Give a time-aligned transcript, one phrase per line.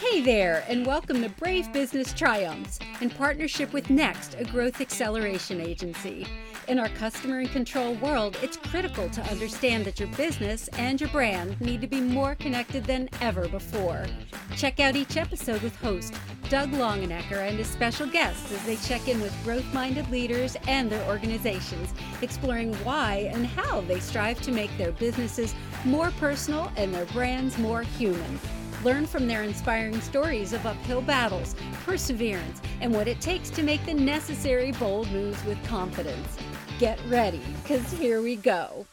[0.00, 5.60] Hey there, and welcome to Brave Business Triumphs in partnership with Next, a growth acceleration
[5.60, 6.26] agency.
[6.68, 11.10] In our customer and control world, it's critical to understand that your business and your
[11.10, 14.06] brand need to be more connected than ever before.
[14.56, 16.14] Check out each episode with host
[16.48, 20.90] Doug Longenecker and his special guests as they check in with growth minded leaders and
[20.90, 25.54] their organizations, exploring why and how they strive to make their businesses
[25.84, 28.40] more personal and their brands more human.
[28.82, 33.84] Learn from their inspiring stories of uphill battles, perseverance, and what it takes to make
[33.84, 36.38] the necessary bold moves with confidence.
[36.78, 38.86] Get ready, because here we go.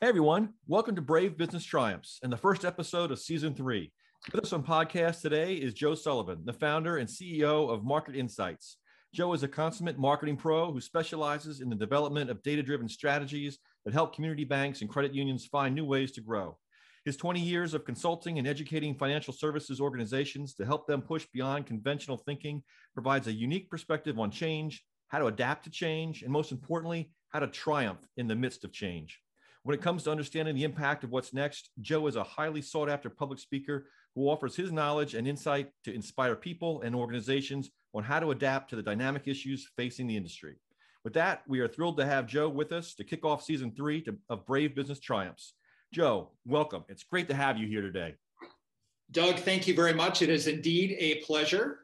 [0.00, 3.90] Hey everyone, welcome to Brave Business Triumphs and the first episode of season three.
[4.32, 8.76] With us on podcast today is Joe Sullivan, the founder and CEO of Market Insights.
[9.12, 13.58] Joe is a consummate marketing pro who specializes in the development of data driven strategies
[13.84, 16.56] that help community banks and credit unions find new ways to grow.
[17.08, 21.64] His 20 years of consulting and educating financial services organizations to help them push beyond
[21.64, 26.52] conventional thinking provides a unique perspective on change, how to adapt to change, and most
[26.52, 29.22] importantly, how to triumph in the midst of change.
[29.62, 32.90] When it comes to understanding the impact of what's next, Joe is a highly sought
[32.90, 38.04] after public speaker who offers his knowledge and insight to inspire people and organizations on
[38.04, 40.56] how to adapt to the dynamic issues facing the industry.
[41.04, 44.02] With that, we are thrilled to have Joe with us to kick off season three
[44.02, 45.54] to, of Brave Business Triumphs.
[45.92, 46.84] Joe, welcome.
[46.88, 48.14] It's great to have you here today.
[49.10, 50.20] Doug, thank you very much.
[50.20, 51.80] It is indeed a pleasure.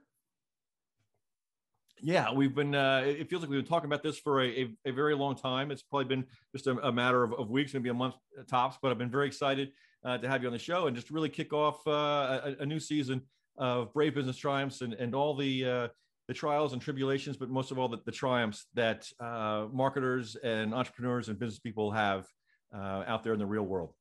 [2.03, 4.77] Yeah, we've been, uh, it feels like we've been talking about this for a, a,
[4.85, 5.71] a very long time.
[5.71, 8.15] It's probably been just a, a matter of, of, weeks, maybe a month
[8.47, 9.73] tops, but I've been very excited
[10.05, 12.67] uh, to have you on the show and just really kick off uh, a, a,
[12.67, 13.23] new season
[13.57, 15.89] of Brave Business Triumphs and, and all the, uh,
[16.29, 20.75] the trials and tribulations, but most of all, the, the triumphs that uh, marketers and
[20.75, 22.27] entrepreneurs and business people have
[22.75, 23.93] uh, out there in the real world.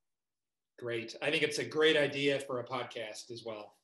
[0.80, 1.16] Great.
[1.22, 3.76] I think it's a great idea for a podcast as well.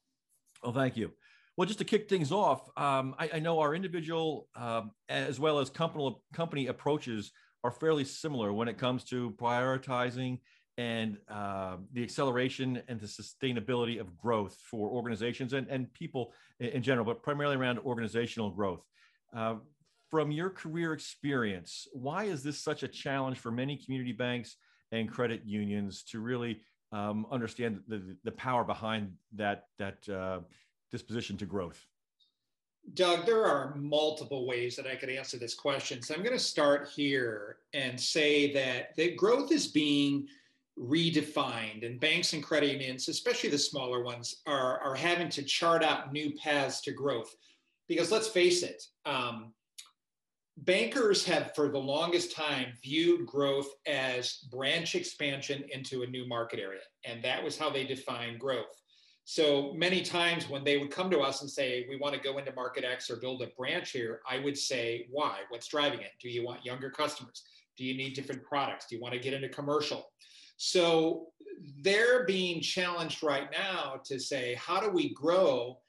[0.64, 1.12] Well, thank you.
[1.56, 5.60] Well, just to kick things off, um, I, I, know our individual um, as well
[5.60, 7.32] as company, company approaches
[7.64, 10.40] are fairly similar when it comes to prioritizing
[10.78, 16.70] and uh, the acceleration and the sustainability of growth for organizations and, and people in,
[16.70, 18.82] in general, but primarily around organizational growth.
[19.36, 19.56] Uh,
[20.10, 24.56] from your career experience, why is this such a challenge for many community banks
[24.92, 26.62] and credit unions to really
[26.92, 30.40] um, understand the, the power behind that, that uh,
[30.92, 31.86] disposition to growth?
[32.94, 36.02] Doug, there are multiple ways that I could answer this question.
[36.02, 40.28] So I'm going to start here and say that the growth is being
[40.80, 45.84] redefined, and banks and credit unions, especially the smaller ones, are, are having to chart
[45.84, 47.36] out new paths to growth.
[47.88, 49.54] Because let's face it, um,
[50.66, 56.60] bankers have for the longest time viewed growth as branch expansion into a new market
[56.60, 58.82] area and that was how they defined growth.
[59.26, 62.40] So many times when they would come to us and say we want to go
[62.40, 65.40] into market x or build a branch here i would say why?
[65.50, 66.12] What's driving it?
[66.22, 67.44] Do you want younger customers?
[67.78, 68.88] Do you need different products?
[68.88, 70.12] Do you want to get into commercial?
[70.58, 71.28] So
[71.82, 75.80] they're being challenged right now to say how do we grow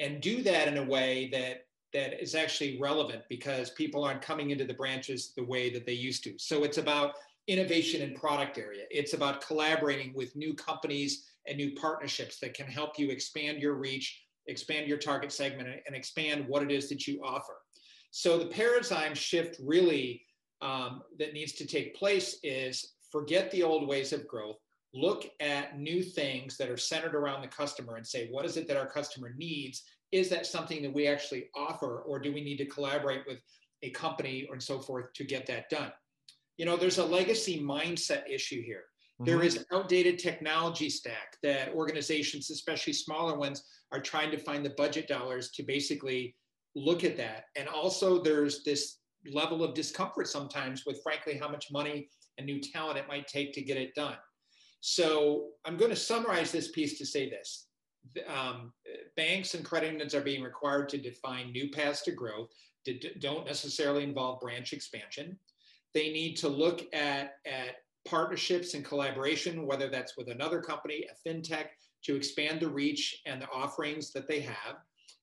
[0.00, 4.50] and do that in a way that that is actually relevant because people aren't coming
[4.50, 6.34] into the branches the way that they used to.
[6.38, 7.12] So it's about
[7.46, 8.84] innovation in product area.
[8.90, 13.74] It's about collaborating with new companies and new partnerships that can help you expand your
[13.74, 17.56] reach, expand your target segment, and expand what it is that you offer.
[18.10, 20.22] So the paradigm shift really
[20.62, 24.56] um, that needs to take place is forget the old ways of growth,
[24.94, 28.66] look at new things that are centered around the customer and say, what is it
[28.68, 29.82] that our customer needs?
[30.14, 33.40] Is that something that we actually offer or do we need to collaborate with
[33.82, 35.90] a company and so forth to get that done?
[36.56, 38.84] You know there's a legacy mindset issue here.
[39.14, 39.30] Mm-hmm.
[39.30, 44.70] there is outdated technology stack that organizations especially smaller ones are trying to find the
[44.70, 46.34] budget dollars to basically
[46.74, 47.44] look at that.
[47.54, 48.98] And also there's this
[49.32, 52.08] level of discomfort sometimes with frankly how much money
[52.38, 54.16] and new talent it might take to get it done.
[54.80, 57.66] So i'm going to summarize this piece to say this
[58.26, 58.72] um,
[59.16, 62.50] banks and credit unions are being required to define new paths to growth
[62.86, 65.38] that don't necessarily involve branch expansion.
[65.94, 71.28] They need to look at, at partnerships and collaboration, whether that's with another company, a
[71.28, 71.68] fintech,
[72.04, 74.76] to expand the reach and the offerings that they have.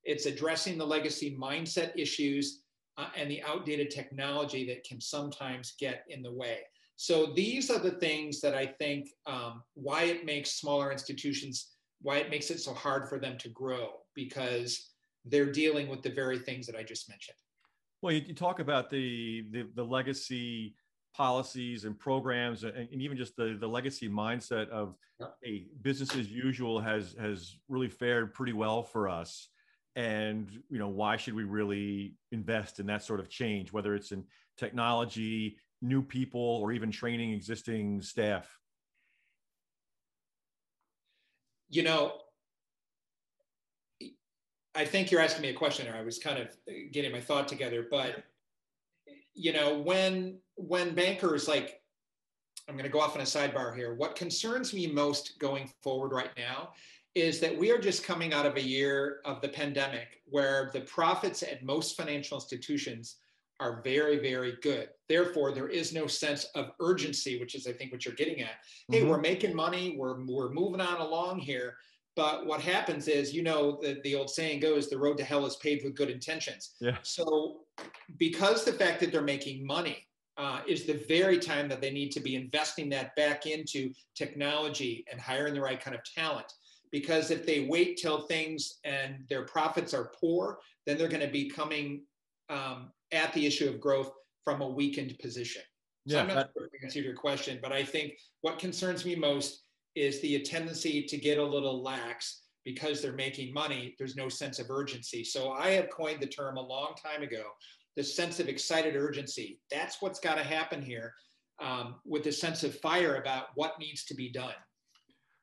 [0.04, 2.62] It's addressing the legacy mindset issues
[2.98, 6.60] uh, and the outdated technology that can sometimes get in the way.
[6.95, 11.70] So these are the things that I think um, why it makes smaller institutions
[12.01, 14.92] why it makes it so hard for them to grow because
[15.25, 17.38] they're dealing with the very things that I just mentioned.
[18.01, 20.75] Well, you, you talk about the, the, the legacy
[21.13, 24.95] policies and programs and, and, even just the, the legacy mindset of
[25.45, 29.50] a business as usual has has really fared pretty well for us.
[29.95, 34.13] And you know why should we really invest in that sort of change whether it's
[34.13, 34.24] in
[34.57, 38.57] technology new people or even training existing staff
[41.71, 42.13] you know
[44.75, 46.47] i think you're asking me a question or i was kind of
[46.91, 48.23] getting my thought together but
[49.33, 51.81] you know when when bankers like
[52.68, 53.95] i'm going to go off on a sidebar here.
[53.95, 56.69] What concerns me most going forward right now
[57.15, 60.81] is that we are just coming out of a year of the pandemic where the
[60.81, 63.18] profits at most financial institutions
[63.61, 64.89] are very, very good.
[65.07, 68.55] Therefore, there is no sense of urgency, which is, I think, what you're getting at.
[68.89, 69.09] Hey, mm-hmm.
[69.09, 71.75] we're making money, we're, we're moving on along here.
[72.15, 75.45] But what happens is, you know, the, the old saying goes, the road to hell
[75.45, 76.71] is paved with good intentions.
[76.81, 76.97] Yeah.
[77.03, 77.61] So,
[78.17, 80.05] because the fact that they're making money
[80.37, 85.05] uh, is the very time that they need to be investing that back into technology
[85.09, 86.51] and hiring the right kind of talent
[86.91, 91.31] because if they wait till things and their profits are poor, then they're going to
[91.31, 92.03] be coming
[92.49, 94.11] um, at the issue of growth
[94.43, 95.61] from a weakened position.
[96.07, 99.05] So yeah, I'm not sure if I answered your question, but I think what concerns
[99.05, 99.63] me most
[99.95, 103.95] is the tendency to get a little lax because they're making money.
[103.97, 105.23] There's no sense of urgency.
[105.23, 107.43] So I have coined the term a long time ago,
[107.95, 109.59] the sense of excited urgency.
[109.69, 111.13] That's what's got to happen here
[111.61, 114.55] um, with a sense of fire about what needs to be done.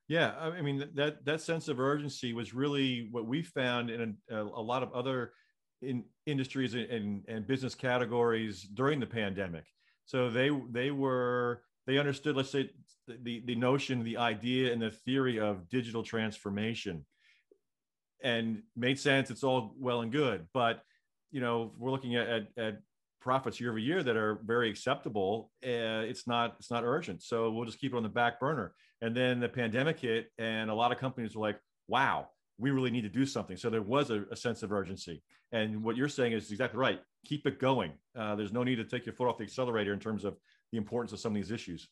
[0.09, 4.37] Yeah, I mean that that sense of urgency was really what we found in a,
[4.41, 5.33] a lot of other
[5.83, 9.65] in industries and, and business categories during the pandemic.
[10.05, 12.71] So they they were they understood, let's say,
[13.07, 17.05] the the notion, the idea, and the theory of digital transformation,
[18.23, 19.31] and made sense.
[19.31, 20.83] It's all well and good, but
[21.31, 22.81] you know we're looking at, at, at
[23.21, 25.51] profits year over year that are very acceptable.
[25.65, 28.75] Uh, it's not it's not urgent, so we'll just keep it on the back burner.
[29.01, 32.29] And then the pandemic hit, and a lot of companies were like, "Wow,
[32.59, 35.23] we really need to do something." So there was a, a sense of urgency.
[35.53, 37.01] And what you're saying is exactly right.
[37.25, 37.93] Keep it going.
[38.17, 40.37] Uh, there's no need to take your foot off the accelerator in terms of
[40.73, 41.89] the importance of some of these issues.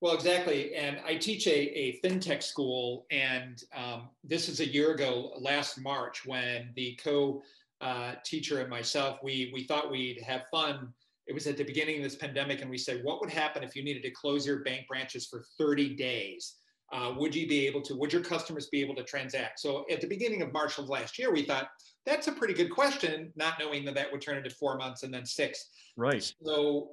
[0.00, 0.74] Well, exactly.
[0.74, 5.80] And I teach a, a fintech school, and um, this is a year ago, last
[5.80, 7.42] March, when the co
[7.80, 10.92] uh, teacher and myself, we we thought we'd have fun.
[11.26, 13.74] It was at the beginning of this pandemic, and we said, what would happen if
[13.74, 16.56] you needed to close your bank branches for 30 days?
[16.92, 17.96] Uh, would you be able to?
[17.96, 19.58] Would your customers be able to transact?
[19.58, 21.68] So at the beginning of March of last year, we thought
[22.04, 25.12] that's a pretty good question, not knowing that that would turn into four months and
[25.12, 25.70] then six.
[25.96, 26.32] Right.
[26.44, 26.90] So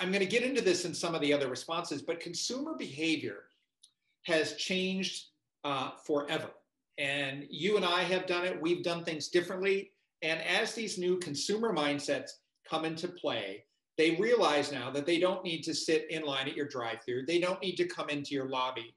[0.00, 3.44] I'm going to get into this in some of the other responses, but consumer behavior
[4.22, 5.26] has changed
[5.62, 6.50] uh, forever.
[6.98, 8.60] And you and I have done it.
[8.60, 9.92] We've done things differently.
[10.22, 12.30] And as these new consumer mindsets
[12.68, 13.65] come into play,
[13.98, 17.26] they realize now that they don't need to sit in line at your drive through,
[17.26, 18.94] they don't need to come into your lobby.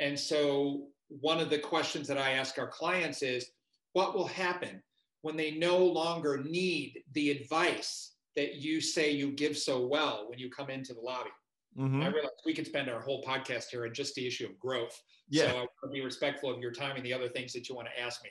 [0.00, 3.50] And so, one of the questions that I ask our clients is
[3.92, 4.82] what will happen
[5.20, 10.38] when they no longer need the advice that you say you give so well when
[10.38, 11.30] you come into the lobby?
[11.78, 12.02] Mm-hmm.
[12.02, 15.00] I realize we could spend our whole podcast here on just the issue of growth.
[15.28, 15.50] Yeah.
[15.50, 17.74] So I want to be respectful of your time and the other things that you
[17.74, 18.30] want to ask me.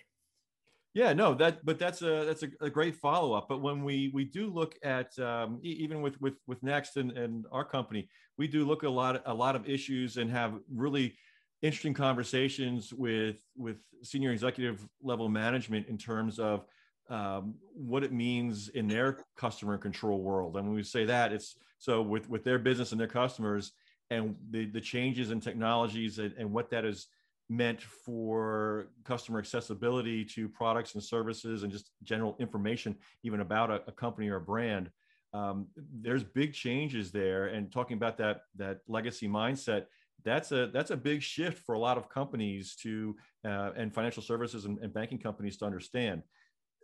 [0.94, 3.48] Yeah, no, that but that's a that's a, a great follow up.
[3.48, 7.46] But when we we do look at um, even with with with Next and, and
[7.52, 11.16] our company, we do look at a lot a lot of issues and have really
[11.62, 16.66] interesting conversations with with senior executive level management in terms of
[17.10, 20.58] um, what it means in their customer control world.
[20.58, 23.72] And when we say that, it's so with with their business and their customers
[24.10, 27.08] and the the changes in technologies and, and what that has
[27.52, 33.82] meant for customer accessibility to products and services and just general information even about a,
[33.88, 34.90] a company or a brand.
[35.34, 35.68] Um,
[36.02, 39.86] there's big changes there and talking about that that legacy mindset
[40.24, 43.16] that's a that's a big shift for a lot of companies to
[43.46, 46.22] uh, and financial services and, and, banking companies to understand.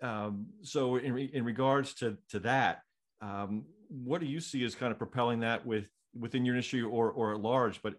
[0.02, 2.82] Um, so in, in regards to to that
[3.22, 7.12] um, what do you see as kind of propelling that with within your industry or
[7.12, 7.82] or at large?
[7.82, 7.96] But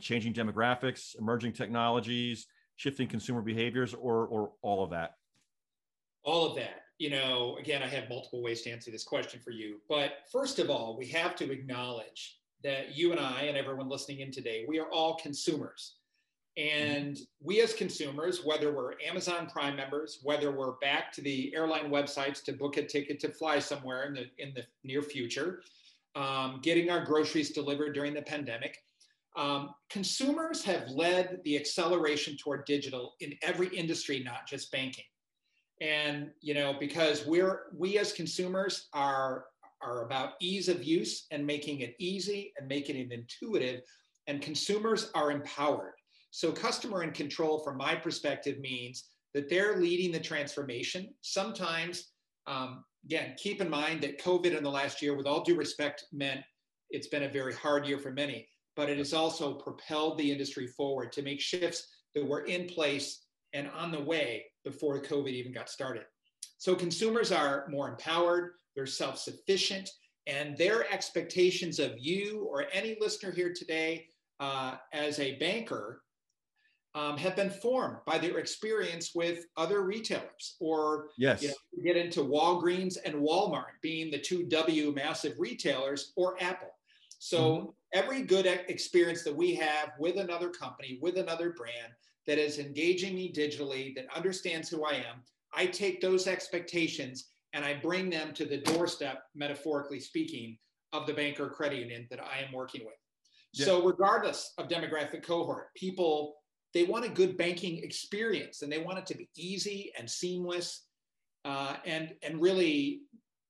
[0.00, 5.14] changing demographics, emerging technologies, shifting consumer behaviors, or or all of that?
[6.22, 6.82] All of that.
[6.98, 9.80] You know, again, I have multiple ways to answer this question for you.
[9.88, 14.20] But first of all, we have to acknowledge that you and I and everyone listening
[14.20, 15.96] in today, we are all consumers.
[16.56, 21.90] And we as consumers, whether we're Amazon Prime members, whether we're back to the airline
[21.90, 25.62] websites to book a ticket to fly somewhere in the in the near future,
[26.14, 28.82] um, getting our groceries delivered during the pandemic,
[29.36, 35.04] um, consumers have led the acceleration toward digital in every industry, not just banking.
[35.80, 39.44] And you know, because we're we as consumers are
[39.82, 43.82] are about ease of use and making it easy and making it intuitive.
[44.26, 45.94] And consumers are empowered.
[46.30, 51.14] So, customer in control, from my perspective, means that they're leading the transformation.
[51.22, 52.12] Sometimes,
[52.46, 56.04] um, again, keep in mind that COVID in the last year, with all due respect,
[56.12, 56.40] meant
[56.90, 60.66] it's been a very hard year for many, but it has also propelled the industry
[60.66, 65.52] forward to make shifts that were in place and on the way before COVID even
[65.52, 66.04] got started.
[66.58, 69.90] So consumers are more empowered, they're self sufficient,
[70.26, 74.08] and their expectations of you or any listener here today
[74.40, 76.02] uh, as a banker
[76.94, 81.42] um, have been formed by their experience with other retailers or yes.
[81.42, 81.54] you know,
[81.84, 86.75] get into Walgreens and Walmart being the two W massive retailers or Apple.
[87.18, 87.68] So mm-hmm.
[87.94, 91.92] every good experience that we have with another company, with another brand
[92.26, 95.22] that is engaging me digitally, that understands who I am,
[95.54, 100.58] I take those expectations and I bring them to the doorstep, metaphorically speaking,
[100.92, 102.94] of the bank or credit union that I am working with.
[103.52, 103.66] Yeah.
[103.66, 106.36] So regardless of demographic cohort, people
[106.74, 110.84] they want a good banking experience and they want it to be easy and seamless
[111.44, 113.00] uh, and and really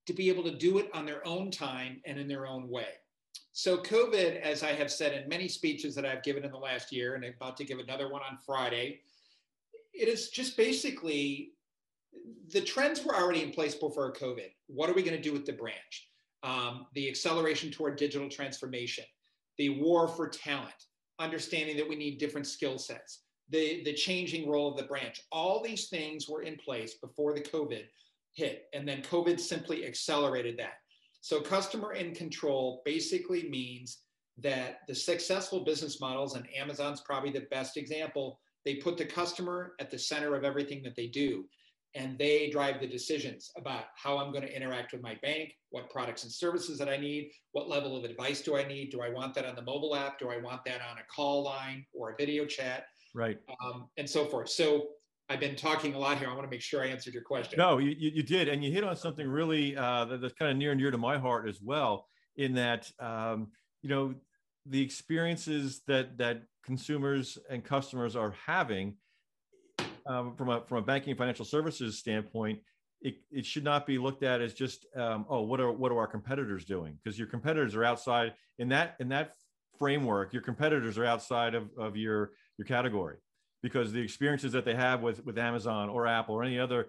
[0.07, 2.87] to be able to do it on their own time and in their own way.
[3.59, 6.93] So COVID, as I have said in many speeches that I've given in the last
[6.93, 9.01] year, and I'm about to give another one on Friday,
[9.95, 11.53] it is just basically
[12.53, 14.51] the trends were already in place before COVID.
[14.67, 16.11] What are we going to do with the branch?
[16.43, 19.05] Um, the acceleration toward digital transformation,
[19.57, 20.75] the war for talent,
[21.19, 25.23] understanding that we need different skill sets, the, the changing role of the branch.
[25.33, 27.85] All these things were in place before the COVID
[28.35, 28.67] hit.
[28.75, 30.75] And then COVID simply accelerated that.
[31.27, 34.03] So, customer in control basically means
[34.39, 39.73] that the successful business models, and Amazon's probably the best example, they put the customer
[39.81, 41.45] at the center of everything that they do
[41.97, 45.91] and they drive the decisions about how I'm going to interact with my bank, what
[45.91, 48.91] products and services that I need, what level of advice do I need?
[48.91, 50.21] Do I want that on the mobile app?
[50.21, 52.85] Do I want that on a call line or a video chat?
[53.17, 53.39] Right.
[53.65, 54.49] Um, and so forth.
[54.49, 54.91] So
[55.29, 56.29] I've been talking a lot here.
[56.29, 57.59] I want to make sure I answered your question.
[57.59, 58.49] No, you, you did.
[58.49, 61.19] And you hit on something really uh, that's kind of near and dear to my
[61.19, 62.07] heart as well,
[62.37, 63.49] in that, um,
[63.83, 64.15] you know,
[64.67, 68.97] the experiences that, that consumers and customers are having
[70.07, 72.61] um, from a from a banking and financial services standpoint,
[73.01, 75.99] it, it should not be looked at as just um, oh what are what are
[75.99, 79.33] our competitors doing because your competitors are outside in that in that
[79.79, 83.17] framework your competitors are outside of, of your your category
[83.67, 86.87] because the experiences that they have with with Amazon or Apple or any other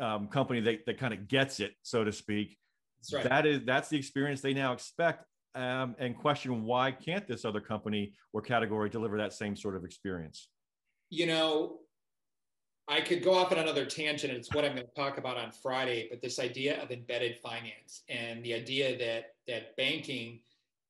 [0.00, 2.56] um, company that, that kind of gets it so to speak
[2.98, 3.24] that's right.
[3.28, 7.60] that is that's the experience they now expect um, and question why can't this other
[7.60, 10.48] company or category deliver that same sort of experience
[11.10, 11.80] you know
[12.88, 14.32] I could go off on another tangent.
[14.32, 18.04] It's what I'm going to talk about on Friday, but this idea of embedded finance
[18.08, 20.38] and the idea that that banking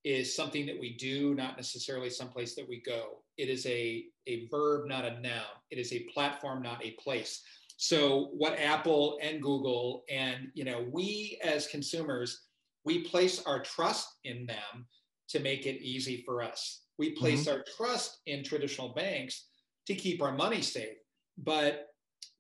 [0.05, 3.23] is something that we do, not necessarily someplace that we go.
[3.39, 5.43] It is a, a verb, not a noun.
[5.71, 7.43] It is a platform, not a place.
[7.77, 12.43] So what Apple and Google and you know, we as consumers,
[12.85, 14.87] we place our trust in them
[15.29, 16.83] to make it easy for us.
[16.99, 17.59] We place mm-hmm.
[17.59, 19.47] our trust in traditional banks
[19.87, 20.97] to keep our money safe
[21.39, 21.89] but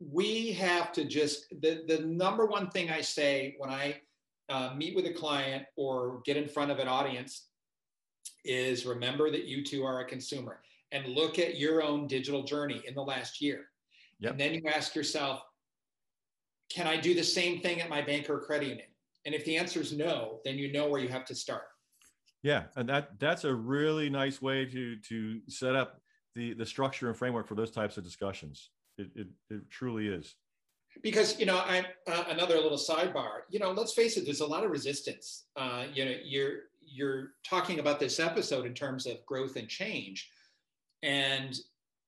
[0.00, 3.98] we have to just the, the number one thing i say when i
[4.48, 7.48] uh, meet with a client or get in front of an audience
[8.44, 10.60] is remember that you too are a consumer
[10.92, 13.66] and look at your own digital journey in the last year
[14.20, 14.32] yep.
[14.32, 15.42] and then you ask yourself
[16.70, 18.88] can i do the same thing at my bank or credit union
[19.24, 21.64] and if the answer is no then you know where you have to start
[22.42, 26.00] yeah and that that's a really nice way to to set up
[26.34, 30.34] the the structure and framework for those types of discussions it, it, it truly is.
[31.02, 34.46] Because, you know, I, uh, another little sidebar, you know, let's face it, there's a
[34.46, 35.44] lot of resistance.
[35.54, 40.30] Uh, you know, you're, you're talking about this episode in terms of growth and change.
[41.02, 41.58] And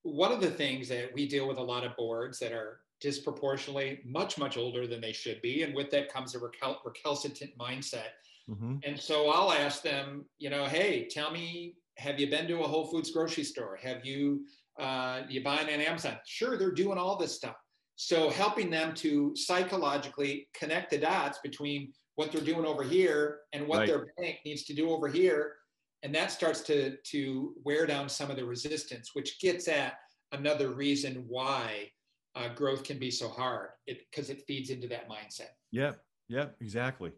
[0.03, 4.01] one of the things that we deal with a lot of boards that are disproportionately
[4.05, 5.63] much, much older than they should be.
[5.63, 8.11] And with that comes a recal- recalcitrant mindset.
[8.51, 8.77] Mm-hmm.
[8.85, 12.67] And so I'll ask them, you know, hey, tell me, have you been to a
[12.67, 13.79] Whole Foods grocery store?
[13.83, 14.45] Have you
[14.79, 16.17] uh, you buying on Amazon.
[16.25, 17.57] Sure, they're doing all this stuff.
[17.97, 23.67] So helping them to psychologically connect the dots between what they're doing over here and
[23.67, 23.89] what right.
[23.89, 25.55] their bank needs to do over here.
[26.03, 29.95] And that starts to, to wear down some of the resistance, which gets at
[30.33, 31.91] another reason why
[32.37, 35.51] uh, growth can be so hard It because it, it, feeds into that mindset.
[35.73, 35.93] Yeah,
[36.29, 37.13] yeah, exactly.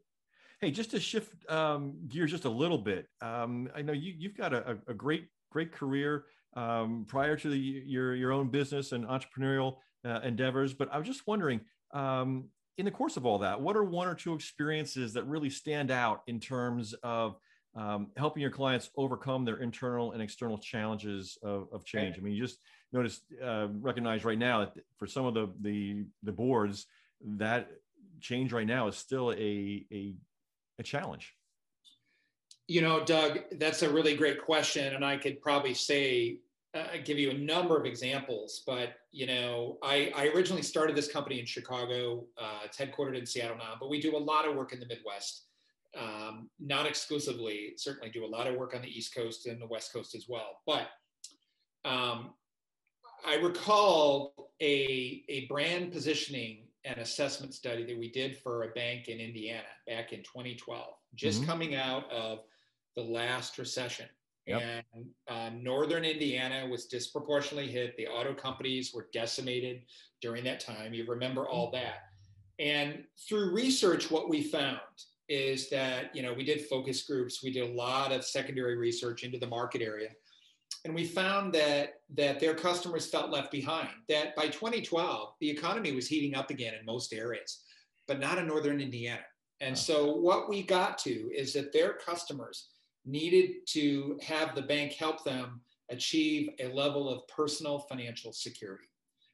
[0.60, 4.36] Hey, just to shift um, gears just a little bit, um, I know you, you've
[4.36, 6.24] got a, a great, great career
[6.56, 10.74] um, prior to the, your your own business and entrepreneurial uh, endeavors.
[10.74, 11.60] But I was just wondering,
[11.92, 15.50] um, in the course of all that, what are one or two experiences that really
[15.50, 17.36] stand out in terms of
[17.76, 22.16] um, helping your clients overcome their internal and external challenges of, of change?
[22.18, 22.58] I mean, you just
[22.92, 26.86] notice, uh, recognize right now that for some of the, the, the boards,
[27.22, 27.70] that
[28.20, 30.14] change right now is still a, a,
[30.78, 31.34] a challenge.
[32.66, 34.94] You know, Doug, that's a really great question.
[34.94, 36.38] And I could probably say
[36.74, 41.10] uh, give you a number of examples, but you know, I, I originally started this
[41.10, 42.24] company in Chicago.
[42.38, 44.86] Uh, it's headquartered in Seattle now, but we do a lot of work in the
[44.86, 45.46] Midwest.
[45.98, 49.66] Um, not exclusively, certainly do a lot of work on the East Coast and the
[49.66, 50.60] West Coast as well.
[50.64, 50.88] But
[51.84, 52.30] um,
[53.26, 59.08] I recall a, a brand positioning and assessment study that we did for a bank
[59.08, 61.50] in Indiana back in 2012, just mm-hmm.
[61.50, 62.40] coming out of
[62.96, 64.06] the last recession.
[64.46, 64.62] Yep.
[64.62, 67.96] And uh, northern Indiana was disproportionately hit.
[67.96, 69.82] The auto companies were decimated
[70.22, 70.94] during that time.
[70.94, 71.82] You remember all mm-hmm.
[71.84, 71.94] that.
[72.58, 74.80] And through research, what we found
[75.30, 79.22] is that you know we did focus groups, we did a lot of secondary research
[79.22, 80.08] into the market area,
[80.84, 83.88] and we found that that their customers felt left behind.
[84.08, 87.62] That by 2012, the economy was heating up again in most areas,
[88.08, 89.22] but not in northern Indiana.
[89.60, 92.70] And so what we got to is that their customers
[93.04, 95.60] needed to have the bank help them
[95.90, 98.88] achieve a level of personal financial security.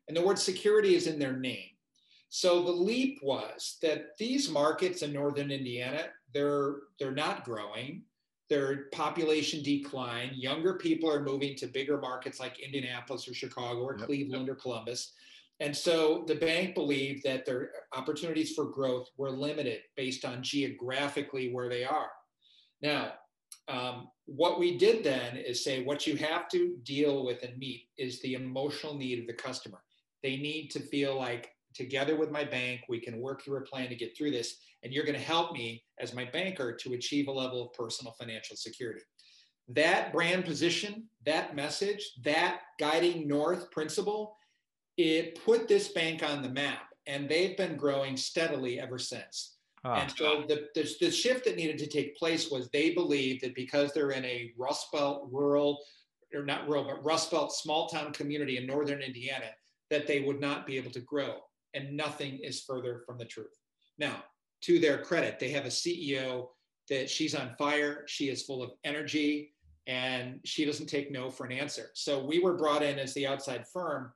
[0.09, 1.69] And the word security is in their name.
[2.29, 8.03] So the leap was that these markets in northern Indiana, they're they're not growing.
[8.49, 10.31] Their population decline.
[10.35, 14.57] Younger people are moving to bigger markets like Indianapolis or Chicago or yep, Cleveland yep.
[14.57, 15.13] or Columbus.
[15.59, 21.53] And so the bank believed that their opportunities for growth were limited based on geographically
[21.53, 22.11] where they are.
[22.83, 23.15] Now,
[23.69, 27.89] um, what we did then is say what you have to deal with and meet
[27.97, 29.83] is the emotional need of the customer.
[30.23, 33.89] They need to feel like together with my bank, we can work through a plan
[33.89, 34.57] to get through this.
[34.83, 38.15] And you're going to help me as my banker to achieve a level of personal
[38.19, 39.03] financial security.
[39.69, 44.37] That brand position, that message, that guiding north principle,
[44.97, 46.83] it put this bank on the map.
[47.07, 49.57] And they've been growing steadily ever since.
[49.85, 50.01] Ah.
[50.01, 53.55] And so the, the, the, shift that needed to take place was they believed that
[53.55, 55.79] because they're in a Rust Belt rural,
[56.35, 59.47] or not rural, but Rust Belt small town community in northern Indiana,
[59.91, 61.37] that they would not be able to grow.
[61.77, 63.57] And nothing is further from the truth.
[63.99, 64.25] Now,
[64.63, 66.49] to their credit, they have a CEO
[66.89, 68.05] that she's on fire.
[68.07, 69.53] She is full of energy
[69.87, 71.91] and she doesn't take no for an answer.
[71.95, 74.13] So we were brought in as the outside firm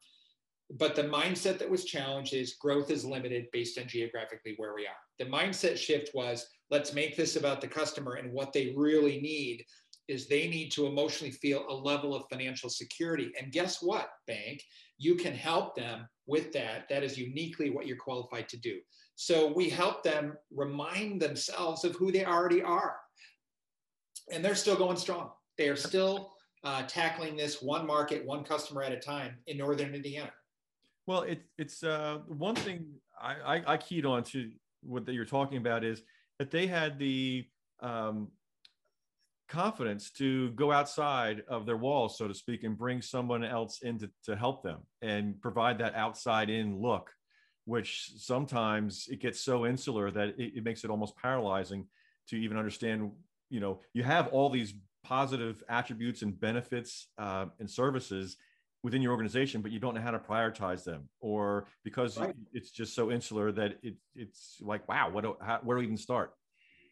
[0.78, 4.86] but the mindset that was challenged is growth is limited based on geographically where we
[4.86, 4.94] are.
[5.18, 9.64] The mindset shift was let's make this about the customer and what they really need
[10.10, 13.32] is they need to emotionally feel a level of financial security.
[13.40, 14.62] And guess what, bank?
[14.98, 16.88] You can help them with that.
[16.88, 18.80] That is uniquely what you're qualified to do.
[19.14, 22.96] So we help them remind themselves of who they already are.
[24.32, 25.30] And they're still going strong.
[25.56, 26.32] They are still
[26.64, 30.32] uh, tackling this one market, one customer at a time in Northern Indiana.
[31.06, 32.86] Well, it, it's uh, one thing
[33.20, 34.50] I, I, I, keyed on to
[34.82, 36.02] what that you're talking about is
[36.38, 37.46] that they had the
[37.80, 38.28] um,
[39.50, 43.98] confidence to go outside of their walls, so to speak, and bring someone else in
[43.98, 47.10] to, to help them and provide that outside in look,
[47.66, 51.86] which sometimes it gets so insular that it, it makes it almost paralyzing
[52.28, 53.10] to even understand,
[53.50, 58.36] you know, you have all these positive attributes and benefits uh, and services
[58.82, 62.34] within your organization, but you don't know how to prioritize them, or because right.
[62.52, 65.84] it's just so insular that it, it's like, wow, what do, how, where do we
[65.84, 66.32] even start?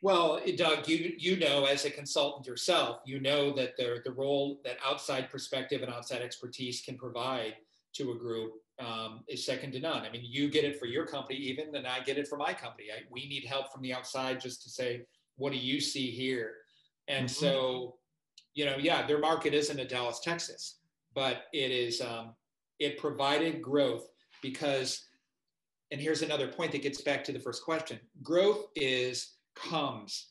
[0.00, 4.60] Well, Doug, you you know as a consultant yourself, you know that the the role
[4.64, 7.54] that outside perspective and outside expertise can provide
[7.94, 10.04] to a group um, is second to none.
[10.04, 12.52] I mean, you get it for your company, even, and I get it for my
[12.52, 12.88] company.
[12.94, 15.02] I, we need help from the outside just to say,
[15.36, 16.54] what do you see here?
[17.08, 17.44] And mm-hmm.
[17.44, 17.96] so,
[18.54, 20.78] you know, yeah, their market isn't in Dallas, Texas
[21.18, 22.34] but it is um,
[22.78, 24.06] it provided growth
[24.40, 25.06] because
[25.90, 30.30] and here's another point that gets back to the first question growth is comes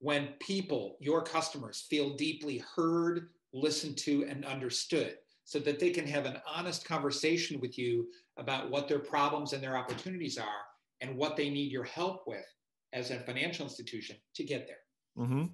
[0.00, 6.06] when people your customers feel deeply heard listened to and understood so that they can
[6.06, 10.62] have an honest conversation with you about what their problems and their opportunities are
[11.00, 12.44] and what they need your help with
[12.92, 15.46] as a financial institution to get there mm-hmm.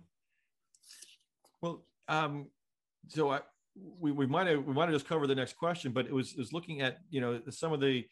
[1.62, 2.46] well um,
[3.08, 3.40] so I,
[4.00, 6.32] we, we might have we might have just covered the next question, but it was
[6.32, 8.04] it was looking at you know some of the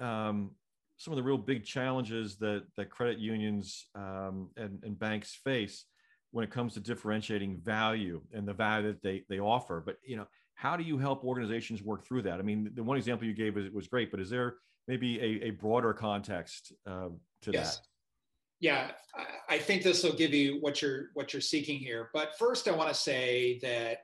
[0.00, 0.50] um,
[0.96, 5.84] some of the real big challenges that that credit unions um, and, and banks face.
[6.34, 9.80] when it comes to differentiating value and the value that they they offer.
[9.86, 10.26] But you know,
[10.56, 12.40] how do you help organizations work through that?
[12.40, 14.56] I mean, the one example you gave was, was great, but is there
[14.88, 17.10] maybe a, a broader context uh,
[17.42, 17.76] to yes.
[17.76, 17.86] that?
[18.58, 18.90] Yeah,
[19.48, 22.10] I think this will give you what you're what you're seeking here.
[22.12, 23.98] But first, I want to say that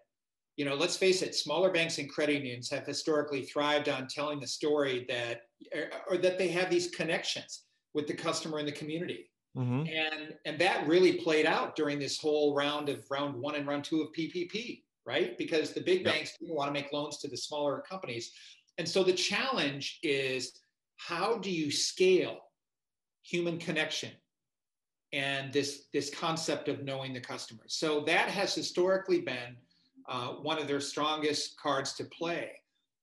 [0.56, 4.40] you know, let's face it, smaller banks and credit unions have historically thrived on telling
[4.40, 5.42] the story that,
[6.08, 9.30] or that they have these connections with the customer and the community.
[9.56, 9.86] Mm-hmm.
[9.88, 13.84] And, and that really played out during this whole round of round one and round
[13.84, 15.36] two of PPP, right?
[15.38, 16.14] Because the big yep.
[16.14, 18.32] banks didn't want to make loans to the smaller companies.
[18.78, 20.60] And so the challenge is
[20.96, 22.38] how do you scale
[23.22, 24.10] human connection
[25.12, 27.62] and this, this concept of knowing the customer?
[27.66, 29.56] So that has historically been
[30.08, 32.50] uh, one of their strongest cards to play.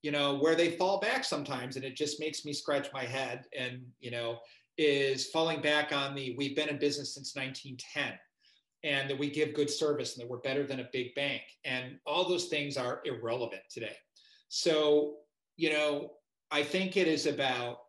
[0.04, 3.46] You know, where they fall back sometimes, and it just makes me scratch my head,
[3.58, 4.38] and, you know,
[4.78, 8.14] is falling back on the we've been in business since 1910
[8.84, 11.42] and that we give good service and that we're better than a big bank.
[11.66, 13.96] And all those things are irrelevant today.
[14.50, 15.16] So,
[15.58, 16.12] you know,
[16.52, 17.80] I think it is about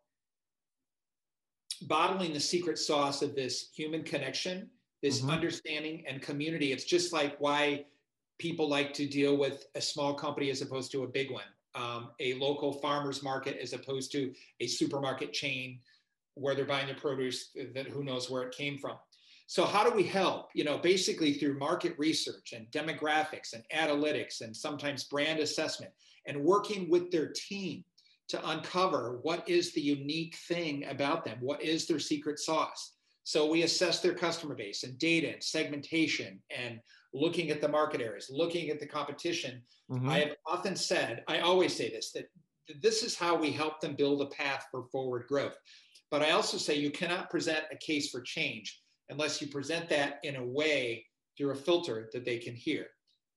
[1.83, 4.71] bottling the secret sauce of this human connection,
[5.03, 5.31] this mm-hmm.
[5.31, 6.73] understanding and community.
[6.73, 7.85] It's just like why
[8.38, 12.11] people like to deal with a small company as opposed to a big one, um,
[12.20, 15.81] a local farmer's market as opposed to a supermarket chain
[16.35, 18.96] where they're buying their produce that who knows where it came from.
[19.46, 20.51] So how do we help?
[20.55, 25.90] You know, basically through market research and demographics and analytics and sometimes brand assessment
[26.27, 27.83] and working with their team
[28.29, 32.92] to uncover what is the unique thing about them, what is their secret sauce.
[33.24, 36.81] So we assess their customer base and data and segmentation and
[37.12, 39.62] looking at the market areas, looking at the competition.
[39.90, 40.09] Mm-hmm.
[40.09, 42.29] I have often said, I always say this, that
[42.83, 45.57] this is how we help them build a path for forward growth.
[46.11, 50.21] But I also say you cannot present a case for change unless you present that
[50.23, 52.87] in a way through a filter that they can hear.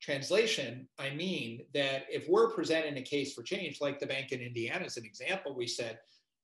[0.02, 4.42] Translation, I mean that if we're presenting a case for change, like the bank in
[4.42, 6.00] Indiana as an example, we said,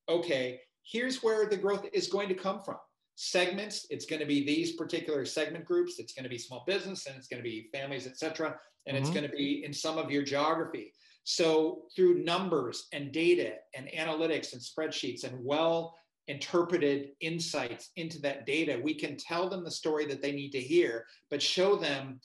[0.08, 2.78] okay, here's where the growth is going to come from
[3.20, 3.88] segments.
[3.90, 5.98] It's going to be these particular segment groups.
[5.98, 8.56] It's going to be small business and it's going to be families, et cetera.
[8.86, 9.04] And mm-hmm.
[9.04, 10.94] it's going to be in some of your geography.
[11.24, 15.96] So through numbers and data and analytics and spreadsheets and well
[16.28, 20.62] interpreted insights into that data, we can tell them the story that they need to
[20.62, 22.22] hear, but show them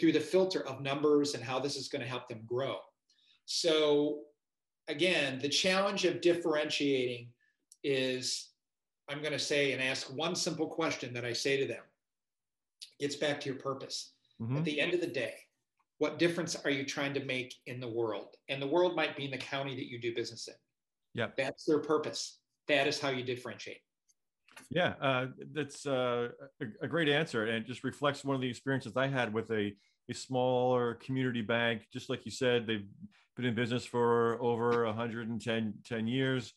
[0.00, 2.78] through the filter of numbers and how this is going to help them grow.
[3.44, 4.22] So
[4.88, 7.28] again, the challenge of differentiating
[7.84, 8.48] is
[9.08, 11.82] I'm going to say and ask one simple question that I say to them.
[12.98, 14.12] It Gets back to your purpose.
[14.40, 14.58] Mm-hmm.
[14.58, 15.34] At the end of the day,
[15.98, 18.34] what difference are you trying to make in the world?
[18.48, 20.54] And the world might be in the county that you do business in.
[21.14, 21.28] Yeah.
[21.36, 22.38] That's their purpose.
[22.68, 23.78] That is how you differentiate.
[24.70, 26.28] Yeah, uh, that's uh,
[26.60, 27.46] a, a, great answer.
[27.46, 29.72] And it just reflects one of the experiences I had with a,
[30.10, 31.82] a smaller community bank.
[31.92, 32.86] Just like you said, they've
[33.36, 36.52] been in business for over 110 10 years.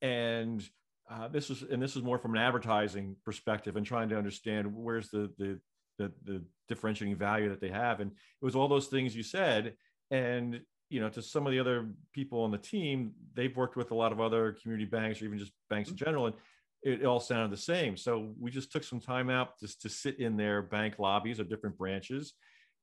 [0.00, 0.66] And
[1.10, 4.74] uh, this was and this is more from an advertising perspective and trying to understand
[4.74, 5.60] where's the, the
[5.98, 8.00] the the, differentiating value that they have.
[8.00, 9.74] And it was all those things you said.
[10.10, 13.92] And you know to some of the other people on the team they've worked with
[13.92, 16.34] a lot of other community banks or even just banks in general and
[16.82, 17.96] it, all sounded the same.
[17.96, 21.48] So we just took some time out just to sit in their bank lobbies of
[21.48, 22.34] different branches.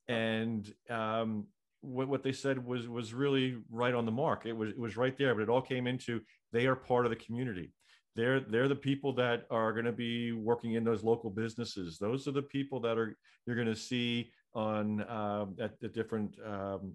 [0.07, 1.47] And um,
[1.81, 4.45] what, what they said was was really right on the mark.
[4.45, 7.11] It was it was right there but it all came into they are part of
[7.11, 7.71] the community
[8.15, 12.27] they're they're the people that are going to be working in those local businesses those
[12.27, 16.93] are the people that are you're going to see on uh, at the different um,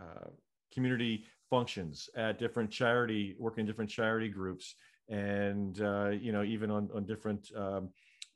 [0.00, 0.28] uh,
[0.72, 4.76] community functions at different charity working in different charity groups
[5.08, 7.90] and uh, you know even on on different um,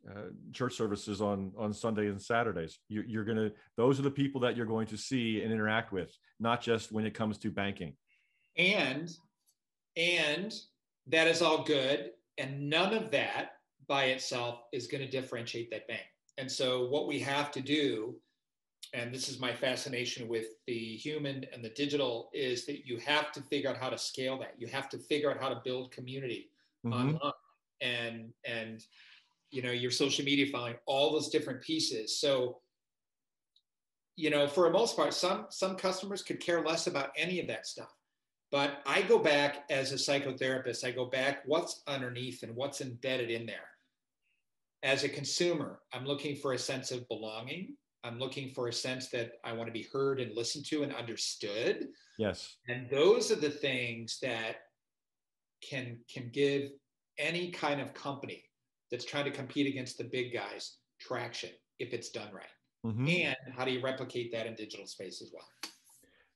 [0.08, 2.78] uh, church services on on Sunday and Saturdays.
[2.88, 5.92] You, you're going to those are the people that you're going to see and interact
[5.92, 7.94] with, not just when it comes to banking.
[8.56, 9.10] And
[9.96, 10.54] and
[11.08, 12.10] that is all good.
[12.38, 13.52] And none of that
[13.88, 16.02] by itself is going to differentiate that bank.
[16.36, 18.14] And so, what we have to do,
[18.94, 23.32] and this is my fascination with the human and the digital, is that you have
[23.32, 24.54] to figure out how to scale that.
[24.56, 26.50] You have to figure out how to build community
[26.86, 26.92] mm-hmm.
[26.92, 27.32] online
[27.80, 28.84] and, and,
[29.50, 32.20] you know, your social media following, all those different pieces.
[32.20, 32.58] So,
[34.14, 37.46] you know, for the most part, some some customers could care less about any of
[37.46, 37.92] that stuff.
[38.50, 43.30] But I go back as a psychotherapist, I go back what's underneath and what's embedded
[43.30, 43.68] in there.
[44.82, 47.76] As a consumer, I'm looking for a sense of belonging.
[48.04, 50.94] I'm looking for a sense that I want to be heard and listened to and
[50.94, 51.88] understood.
[52.16, 52.56] Yes.
[52.68, 54.56] And those are the things that
[55.68, 56.70] can can give
[57.18, 58.44] any kind of company
[58.90, 62.44] that's trying to compete against the big guys traction if it's done right.
[62.86, 63.08] mm-hmm.
[63.08, 65.46] and how do you replicate that in digital space as well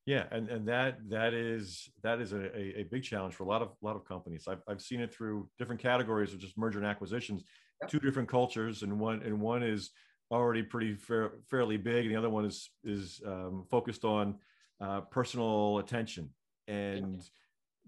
[0.06, 3.62] yeah and, and that that is that is a, a, big challenge for a lot
[3.62, 4.46] of a lot of companies.
[4.48, 7.44] I've, I've seen it through different categories of just merger and acquisitions
[7.80, 7.90] yep.
[7.90, 9.90] two different cultures and one and one is
[10.30, 14.36] already pretty fair, fairly big and the other one is is um, focused on
[14.80, 16.30] uh, personal attention.
[16.68, 17.22] And yep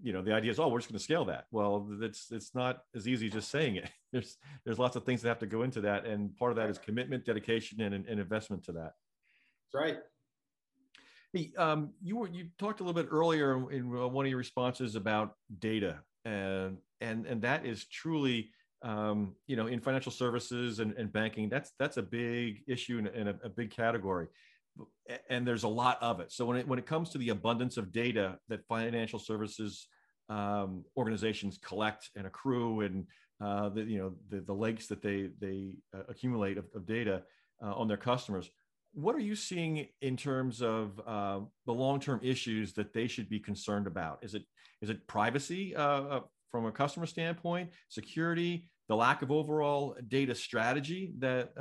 [0.01, 1.45] you know the idea is oh we're just going to scale that.
[1.51, 3.89] Well it's it's not as easy as just saying it.
[4.11, 6.69] There's there's lots of things that have to go into that and part of that
[6.69, 8.93] is commitment dedication and, and investment to that.
[9.73, 9.97] That's right
[11.35, 14.95] hey um, you were you talked a little bit earlier in one of your responses
[14.95, 18.49] about data and and and that is truly
[18.81, 23.29] um, you know in financial services and, and banking that's that's a big issue and
[23.29, 24.27] a, a big category
[25.29, 26.31] and there's a lot of it.
[26.31, 29.87] So when it when it comes to the abundance of data that financial services
[30.29, 33.05] um, organizations collect and accrue, and
[33.43, 37.23] uh, the you know the the lakes that they they uh, accumulate of, of data
[37.63, 38.49] uh, on their customers,
[38.95, 43.29] what are you seeing in terms of uh, the long term issues that they should
[43.29, 44.19] be concerned about?
[44.23, 44.43] Is it
[44.81, 46.19] is it privacy uh, uh,
[46.51, 51.53] from a customer standpoint, security, the lack of overall data strategy that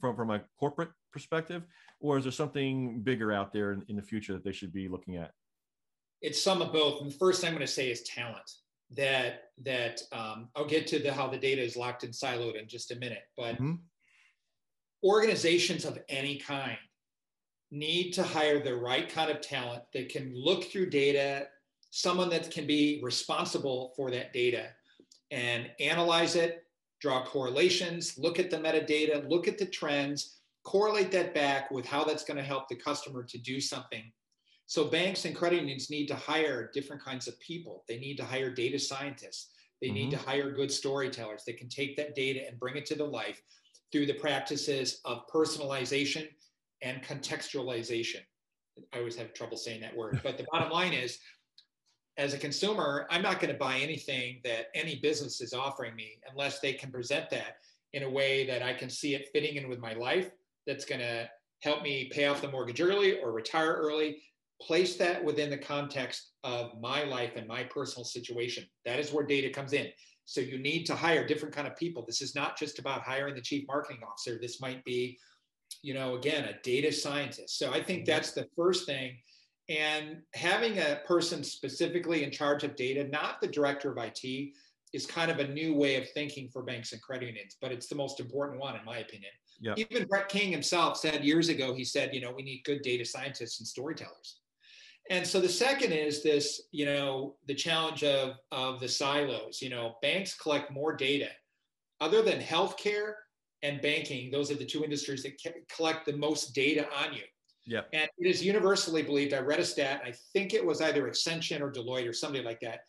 [0.00, 1.64] from from a corporate perspective?
[2.02, 4.88] or is there something bigger out there in, in the future that they should be
[4.88, 5.30] looking at?
[6.20, 7.00] It's some of both.
[7.00, 8.50] And the first thing I'm going to say is talent.
[8.94, 12.68] That that um, I'll get to the how the data is locked and siloed in
[12.68, 13.22] just a minute.
[13.38, 13.76] But mm-hmm.
[15.04, 16.78] Organizations of any kind
[17.70, 21.46] need to hire the right kind of talent that can look through data,
[21.90, 24.66] someone that can be responsible for that data
[25.30, 26.64] and analyze it,
[27.00, 32.04] draw correlations, look at the metadata, look at the trends, correlate that back with how
[32.04, 34.12] that's going to help the customer to do something.
[34.66, 37.84] So banks and credit unions need to hire different kinds of people.
[37.88, 39.50] They need to hire data scientists.
[39.80, 39.94] They mm-hmm.
[39.94, 43.04] need to hire good storytellers that can take that data and bring it to the
[43.04, 43.42] life
[43.92, 46.26] through the practices of personalization
[46.82, 48.20] and contextualization.
[48.92, 51.18] I always have trouble saying that word, but the bottom line is
[52.18, 56.18] as a consumer, I'm not going to buy anything that any business is offering me
[56.30, 57.56] unless they can present that
[57.94, 60.30] in a way that I can see it fitting in with my life
[60.66, 61.28] that's going to
[61.60, 64.22] help me pay off the mortgage early or retire early.
[64.60, 68.64] Place that within the context of my life and my personal situation.
[68.84, 69.88] That is where data comes in.
[70.32, 72.04] So you need to hire different kind of people.
[72.06, 74.38] This is not just about hiring the chief marketing officer.
[74.40, 75.18] This might be,
[75.82, 77.58] you know, again, a data scientist.
[77.58, 78.12] So I think mm-hmm.
[78.12, 79.18] that's the first thing.
[79.68, 84.54] And having a person specifically in charge of data, not the director of IT,
[84.94, 87.86] is kind of a new way of thinking for banks and credit unions, but it's
[87.86, 89.32] the most important one, in my opinion.
[89.76, 93.04] Even Brett King himself said years ago, he said, you know, we need good data
[93.04, 94.40] scientists and storytellers.
[95.12, 99.60] And so the second is this, you know, the challenge of, of the silos.
[99.60, 101.28] You know, banks collect more data.
[102.00, 103.12] Other than healthcare
[103.62, 105.32] and banking, those are the two industries that
[105.68, 107.24] collect the most data on you.
[107.66, 107.82] Yeah.
[107.92, 111.60] And it is universally believed, I read a stat, I think it was either Accenture
[111.60, 112.80] or Deloitte or somebody like that,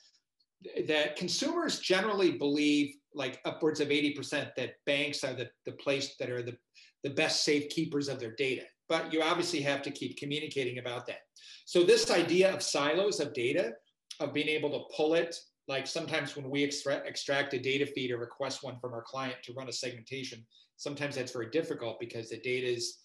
[0.87, 6.29] that consumers generally believe like upwards of 80% that banks are the, the place that
[6.29, 6.55] are the,
[7.03, 8.63] the best safe keepers of their data.
[8.87, 11.19] But you obviously have to keep communicating about that.
[11.65, 13.73] So this idea of silos of data,
[14.19, 15.35] of being able to pull it,
[15.67, 19.37] like sometimes when we extract, extract a data feed or request one from our client
[19.43, 22.99] to run a segmentation, sometimes that's very difficult because the data is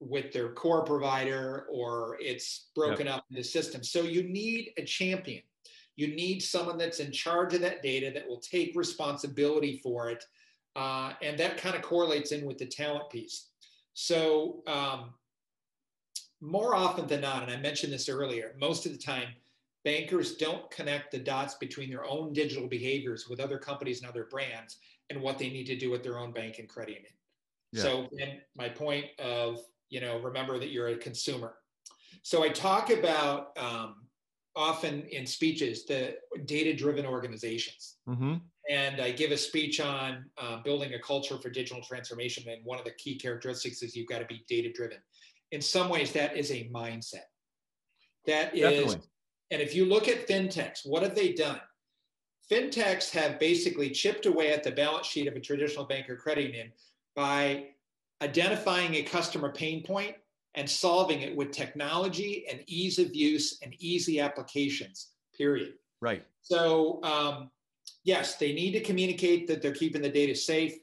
[0.00, 3.16] with their core provider or it's broken yep.
[3.16, 3.84] up in the system.
[3.84, 5.42] So you need a champion
[5.96, 10.24] you need someone that's in charge of that data that will take responsibility for it.
[10.74, 13.48] Uh, and that kind of correlates in with the talent piece.
[13.92, 15.12] So, um,
[16.42, 19.28] more often than not, and I mentioned this earlier, most of the time,
[19.84, 24.24] bankers don't connect the dots between their own digital behaviors with other companies and other
[24.24, 24.78] brands
[25.08, 27.12] and what they need to do with their own bank and credit union.
[27.72, 27.82] Yeah.
[27.82, 28.08] So,
[28.56, 31.54] my point of, you know, remember that you're a consumer.
[32.22, 34.06] So I talk about um,
[34.54, 37.96] often in speeches the data driven organizations.
[38.08, 38.34] Mm-hmm.
[38.70, 42.48] And I give a speech on uh, building a culture for digital transformation.
[42.48, 44.98] And one of the key characteristics is you've got to be data driven.
[45.52, 47.28] In some ways, that is a mindset.
[48.26, 49.08] That is, Definitely.
[49.50, 51.60] and if you look at fintechs, what have they done?
[52.50, 56.46] Fintechs have basically chipped away at the balance sheet of a traditional bank or credit
[56.46, 56.72] union
[57.14, 57.66] by
[58.22, 60.16] identifying a customer pain point
[60.54, 65.74] and solving it with technology and ease of use and easy applications, period.
[66.00, 66.24] Right.
[66.40, 67.50] So, um,
[68.04, 70.74] yes, they need to communicate that they're keeping the data safe.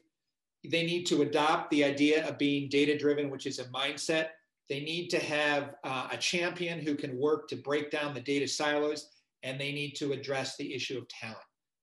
[0.64, 4.28] They need to adopt the idea of being data driven, which is a mindset.
[4.70, 8.46] They need to have uh, a champion who can work to break down the data
[8.46, 9.10] silos,
[9.42, 11.38] and they need to address the issue of talent.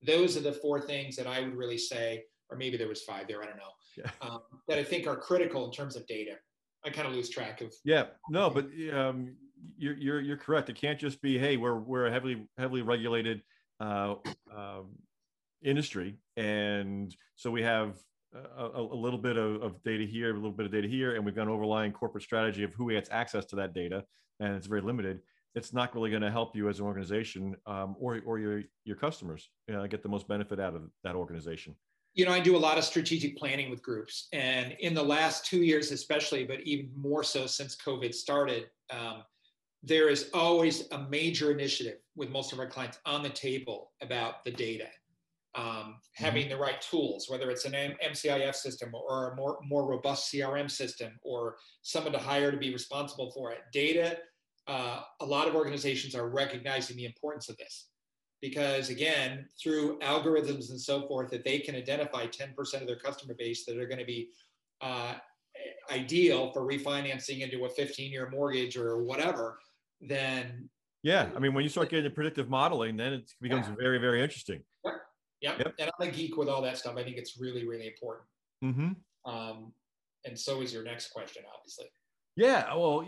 [0.06, 3.28] Those are the four things that I would really say, or maybe there was five
[3.28, 4.12] there, I don't know, yeah.
[4.22, 6.36] um, that I think are critical in terms of data.
[6.86, 7.74] I kind of lose track of.
[7.84, 9.36] Yeah, no, but um,
[9.78, 10.70] you're you're you're correct.
[10.70, 13.42] It can't just be hey, we're we're a heavily heavily regulated
[13.82, 14.16] uh,
[14.56, 14.96] um,
[15.62, 17.98] industry, and so we have
[18.58, 21.26] a, a, little bit of, of, data here, a little bit of data here, and
[21.26, 24.04] we've got an overlying corporate strategy of who gets access to that data,
[24.40, 25.20] and it's very limited.
[25.56, 28.96] It's not really going to help you as an organization um, or or your your
[28.96, 31.76] customers you know, get the most benefit out of that organization
[32.18, 35.46] you know, I do a lot of strategic planning with groups, and in the last
[35.46, 39.22] two years, especially, but even more so since COVID started, um,
[39.84, 44.44] there is always a major initiative with most of our clients on the table about
[44.46, 44.88] the data,
[45.58, 46.52] um, having mm-hmm.
[46.52, 51.12] the right tools, whether it's an MCIF system or a more more robust CRM system,
[51.24, 53.60] or someone to hire to be responsible for it.
[53.74, 54.18] Data.
[54.68, 57.88] Uh, a lot of organizations are recognizing the importance of this
[58.42, 63.34] because again through algorithms and so forth that they can identify 10% of their customer
[63.40, 64.28] base that are going to be
[64.82, 65.14] uh,
[65.90, 69.58] ideal for refinancing into a 15 year mortgage or whatever
[70.02, 70.70] then
[71.02, 73.76] yeah i mean when you start getting predictive modeling then it becomes yeah.
[73.80, 74.62] very very interesting.
[75.42, 75.60] Yep.
[75.60, 75.74] yep.
[75.80, 76.96] And i'm a geek with all that stuff.
[76.98, 78.28] I think it's really really important.
[78.64, 79.32] Mm-hmm.
[79.32, 79.72] um,
[80.26, 81.86] and so is your next question obviously.
[82.36, 83.06] Yeah well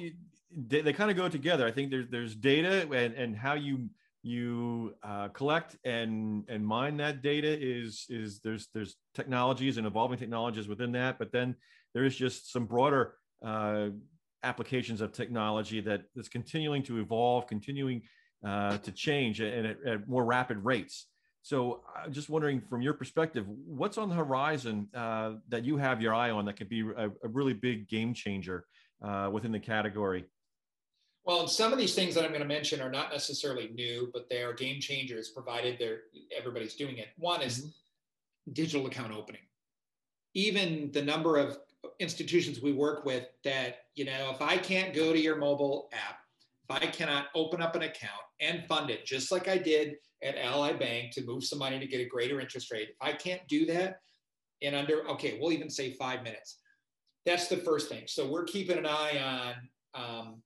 [0.56, 1.66] they, they kind of go together.
[1.66, 3.90] I think there's there's data and and how you
[4.22, 10.18] you uh, collect and and mine that data is is there's there's technologies and evolving
[10.18, 11.56] technologies within that but then
[11.94, 13.16] there is just some broader
[13.46, 13.88] uh,
[14.44, 18.02] applications of technology that is continuing to evolve continuing
[18.46, 21.08] uh, to change and at, at, more rapid rates
[21.50, 26.00] so i'm just wondering from your perspective what's on the horizon uh, that you have
[26.00, 28.66] your eye on that could be a, a really big game changer
[29.02, 30.26] uh, within the category
[31.26, 34.28] well, some of these things that I'm going to mention are not necessarily new, but
[34.32, 36.00] they are game changers, provided they're
[36.36, 37.10] everybody's doing it.
[37.18, 38.54] One is mm-hmm.
[38.54, 39.42] digital account opening.
[40.34, 41.60] Even the number of
[42.00, 46.18] institutions we work with that, you know, if I can't go to your mobile app,
[46.68, 50.38] if I cannot open up an account and fund it, just like I did at
[50.38, 53.46] Ally Bank to move some money to get a greater interest rate, if I can't
[53.48, 54.00] do that
[54.62, 56.60] in under, okay, we'll even say five minutes.
[57.26, 58.04] That's the first thing.
[58.08, 59.54] So we're keeping an eye
[59.96, 60.42] on um,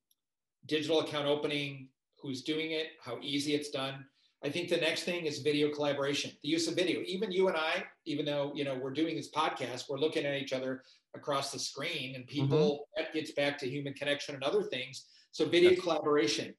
[0.65, 4.05] digital account opening, who's doing it, how easy it's done.
[4.43, 7.01] I think the next thing is video collaboration, the use of video.
[7.05, 10.35] Even you and I, even though you know we're doing this podcast, we're looking at
[10.35, 10.83] each other
[11.15, 13.03] across the screen, and people mm-hmm.
[13.03, 15.05] that gets back to human connection and other things.
[15.31, 16.53] So video That's- collaboration,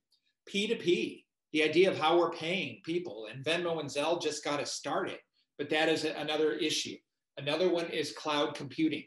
[0.48, 1.23] P2P,
[1.54, 5.18] the idea of how we're paying people, and Venmo and Zelle just got us started,
[5.56, 6.96] but that is another issue.
[7.38, 9.04] Another one is cloud computing.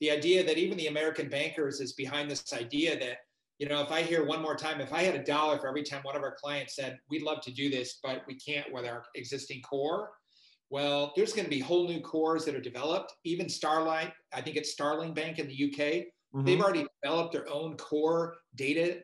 [0.00, 3.16] The idea that even the American bankers is behind this idea that
[3.58, 5.82] you know, if I hear one more time, if I had a dollar for every
[5.82, 8.84] time one of our clients said, we'd love to do this, but we can't with
[8.84, 10.10] our existing core,
[10.70, 13.14] well, there's going to be whole new cores that are developed.
[13.24, 16.44] Even Starlight, I think it's Starling Bank in the UK, mm-hmm.
[16.44, 19.00] they've already developed their own core data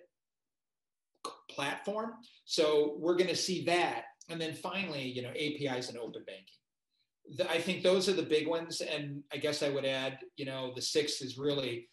[1.54, 2.12] platform.
[2.44, 4.04] So we're going to see that.
[4.28, 7.48] And then finally, you know, APIs and open banking.
[7.48, 8.80] I think those are the big ones.
[8.80, 11.88] And I guess I would add, you know, the sixth is really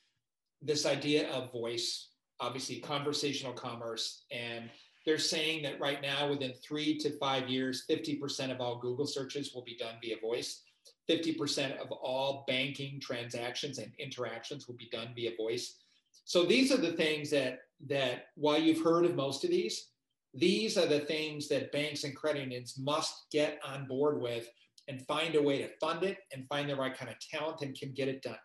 [0.61, 4.25] this idea of voice obviously conversational commerce.
[4.31, 4.69] And
[5.05, 9.53] they're saying that right now, within three to five years, 50% of all Google searches
[9.53, 10.63] will be done via voice.
[11.09, 15.77] 50% of all banking transactions and interactions will be done via voice.
[16.25, 19.89] So these are the things that that while you've heard of most of these,
[20.33, 24.47] these are the things that banks and credit unions must get on board with
[24.87, 27.77] and find a way to fund it and find the right kind of talent and
[27.77, 28.37] can get it done.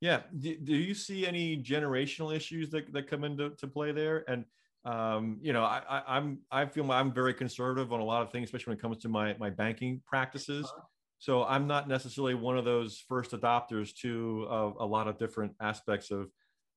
[0.00, 0.22] Yeah.
[0.38, 4.24] Do, do you see any generational issues that, that come into to play there?
[4.28, 4.44] And
[4.84, 8.30] um, you know, I, I, I'm I feel I'm very conservative on a lot of
[8.30, 10.66] things, especially when it comes to my my banking practices.
[10.66, 10.82] Uh-huh.
[11.18, 15.52] So I'm not necessarily one of those first adopters to uh, a lot of different
[15.60, 16.30] aspects of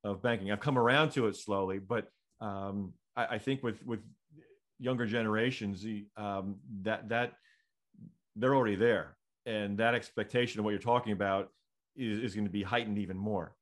[0.03, 0.51] of banking.
[0.51, 2.07] I've come around to it slowly, but
[2.39, 3.99] um, I, I, think with with
[4.79, 5.85] younger generations,
[6.17, 7.33] um, that that
[8.35, 11.49] they're already there, and that expectation of what you're talking about
[11.95, 13.55] is, is going to be heightened even more.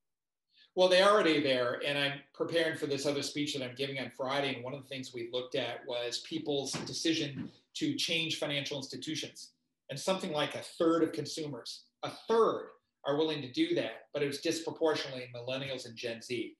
[0.75, 4.12] Well, they're already there, and I'm preparing for this other speech that I'm giving on
[4.15, 4.56] Friday.
[4.56, 9.52] And one of the things we looked at was people's decision to change financial institutions.
[9.89, 12.69] And something like a third of consumers, a third,
[13.10, 16.56] are willing to do that, but it was disproportionately millennials and Gen Z.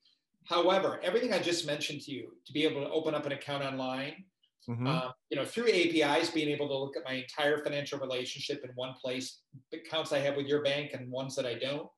[0.46, 3.62] However, everything I just mentioned to you, to be able to open up an account
[3.62, 4.24] online,
[4.68, 4.86] Mm-hmm.
[4.86, 8.70] Um, you know, through APIs, being able to look at my entire financial relationship in
[8.74, 9.40] one place,
[9.72, 11.88] accounts I have with your bank and ones that I don't,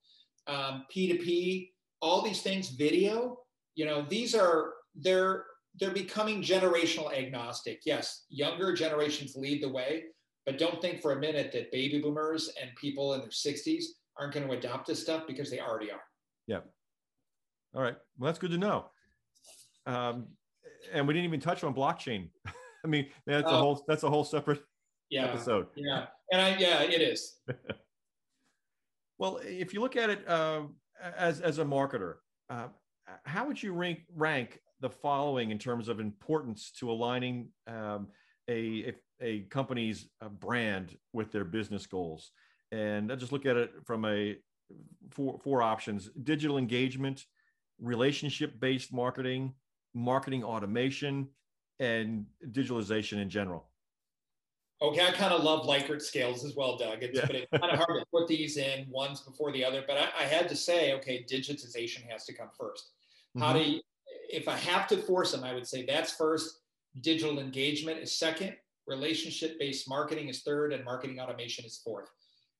[0.47, 1.71] um, P2P,
[2.01, 3.41] all these things, video,
[3.75, 5.45] you know, these are, they're,
[5.81, 7.81] they're becoming generational agnostic.
[7.85, 10.05] Yes, younger generations lead the way,
[10.47, 13.85] but don't think for a minute that baby boomers and people in their 60s
[14.19, 16.03] aren't going to adopt this stuff because they already are.
[16.47, 16.61] Yeah.
[17.75, 17.97] All right.
[18.19, 18.87] Well, that's good to know.
[19.87, 20.29] Um,
[20.93, 22.29] and we didn't even touch on blockchain.
[22.85, 24.61] I mean, that's a uh, whole that's a whole separate
[25.11, 25.69] yeah, episode.
[25.77, 27.37] Yeah, and I yeah, it is.
[29.19, 30.63] well, if you look at it uh,
[31.17, 32.17] as as a marketer,
[32.51, 32.69] uh,
[33.25, 38.09] how would you rank rank the following in terms of importance to aligning um,
[38.49, 42.33] a, a, a company's uh, brand with their business goals?
[42.73, 44.37] And I just look at it from a
[45.11, 47.27] four four options: digital engagement,
[47.81, 49.55] relationship based marketing,
[49.95, 51.29] marketing automation,
[51.79, 53.69] and digitalization in general.
[54.83, 57.03] Okay, I kind of love Likert scales as well, Doug.
[57.03, 57.27] It's, yeah.
[57.27, 59.85] but it's kind of hard to put these in ones before the other.
[59.87, 63.43] But I, I had to say, okay, digitization has to come 1st mm-hmm.
[63.43, 63.81] How do you,
[64.29, 66.63] if I have to force them, I would say that's first.
[67.01, 68.57] Digital engagement is second.
[68.89, 72.11] Relationship based marketing is third, and marketing automation is fourth.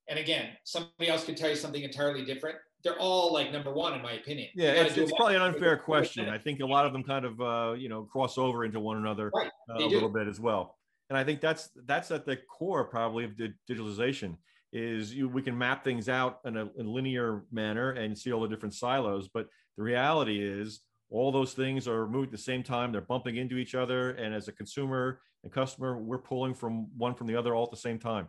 [0.09, 2.57] And again, somebody else could tell you something entirely different.
[2.85, 4.49] They're all like number one, in my opinion.
[4.55, 6.29] Yeah, it's, it's probably an unfair question.
[6.29, 8.97] I think a lot of them kind of, uh, you know, cross over into one
[8.97, 9.51] another right.
[9.71, 9.89] uh, a do.
[9.89, 10.77] little bit as well.
[11.09, 14.37] And I think that's that's at the core probably of the digitalization
[14.73, 18.33] is you, we can map things out in a, in a linear manner and see
[18.33, 19.29] all the different silos.
[19.29, 19.47] But
[19.77, 20.81] the reality is
[21.11, 22.91] all those things are moving at the same time.
[22.91, 24.11] They're bumping into each other.
[24.13, 27.71] And as a consumer and customer, we're pulling from one from the other all at
[27.71, 28.29] the same time.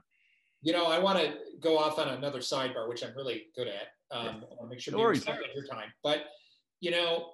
[0.64, 3.90] You know, I want to go off on another sidebar, which I'm really good at.
[4.16, 5.92] Um, I want to make sure we respect your time.
[6.04, 6.26] But
[6.80, 7.30] you know,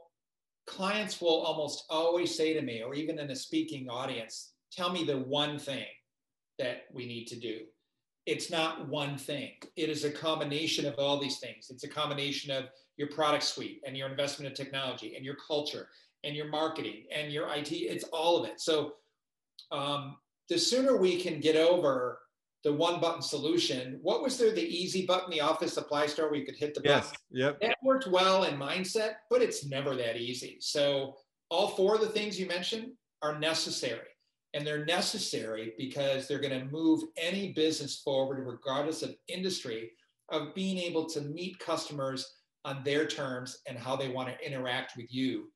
[0.68, 5.04] clients will almost always say to me, or even in a speaking audience, tell me
[5.04, 5.86] the one thing
[6.58, 7.62] that we need to do.
[8.26, 9.54] It's not one thing.
[9.76, 11.70] It is a combination of all these things.
[11.70, 12.66] It's a combination of
[12.98, 15.90] your product suite and your investment in technology and your culture
[16.24, 17.72] and your marketing and your IT.
[17.72, 18.60] It's all of it.
[18.60, 18.94] So
[19.72, 20.18] um,
[20.50, 22.20] the sooner we can get over
[22.64, 24.00] the one button solution.
[24.02, 24.52] What was there?
[24.52, 26.98] The easy button, the office supply store where you could hit the button.
[26.98, 27.14] Yes.
[27.32, 27.62] Yep.
[27.62, 30.58] That worked well in mindset, but it's never that easy.
[30.60, 31.16] So
[31.50, 32.92] all four of the things you mentioned
[33.22, 34.08] are necessary.
[34.54, 39.92] And they're necessary because they're going to move any business forward, regardless of industry,
[40.30, 42.36] of being able to meet customers
[42.66, 45.52] on their terms and how they want to interact with you,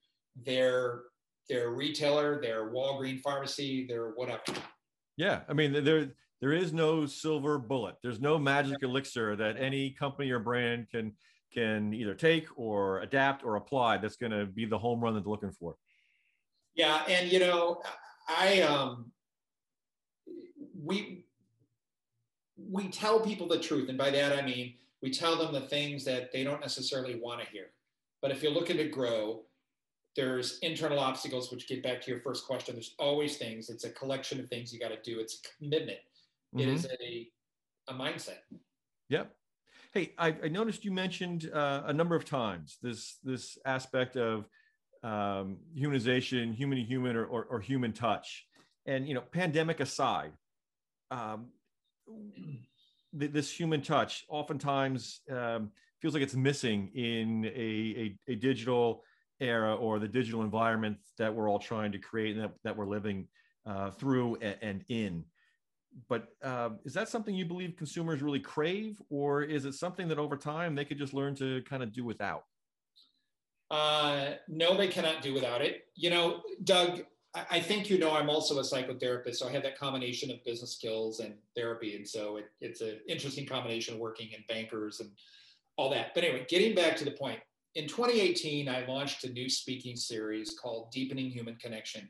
[0.46, 1.02] their
[1.50, 4.42] their retailer, their Walgreen pharmacy, their whatever.
[5.18, 6.12] Yeah, I mean, there
[6.44, 7.96] there is no silver bullet.
[8.04, 11.14] There's no magic elixir that any company or brand can
[11.54, 15.22] can either take or adapt or apply that's going to be the home run that
[15.22, 15.78] they're looking for.
[16.76, 17.82] Yeah, and you know,
[18.28, 19.14] I um
[20.84, 21.24] we
[22.58, 26.04] we tell people the truth and by that I mean we tell them the things
[26.04, 27.68] that they don't necessarily want to hear.
[28.22, 29.44] But if you're looking to grow,
[30.18, 33.90] there's internal obstacles which get back to your first question there's always things it's a
[33.90, 35.98] collection of things you got to do it's a commitment
[36.54, 36.60] mm-hmm.
[36.60, 37.28] it is a,
[37.90, 38.40] a mindset.
[39.10, 39.32] Yep.
[39.94, 44.48] Hey, I, I noticed you mentioned uh, a number of times this this aspect of
[45.04, 48.46] um, humanization, human to human, or, or, or, human touch.
[48.86, 50.32] And you know, pandemic aside,
[51.12, 51.48] um,
[53.20, 59.04] th- this human touch oftentimes um, feels like it's missing in a, a, a, digital
[59.42, 62.88] era or the digital environment that we're all trying to create and that, that we're
[62.88, 63.28] living
[63.66, 65.26] uh, through and, and in
[66.10, 70.18] but uh, is that something you believe consumers really crave, or is it something that
[70.18, 72.44] over time they could just learn to kind of do without?
[73.72, 75.86] Uh, no, they cannot do without it.
[75.96, 77.02] You know, Doug,
[77.34, 80.74] I, think you know I'm also a psychotherapist, so I have that combination of business
[80.74, 85.10] skills and therapy, and so it, it's an interesting combination working in bankers and
[85.78, 86.14] all that.
[86.14, 87.40] But anyway, getting back to the point,
[87.74, 92.08] in 2018, I launched a new speaking series called Deepening Human Connection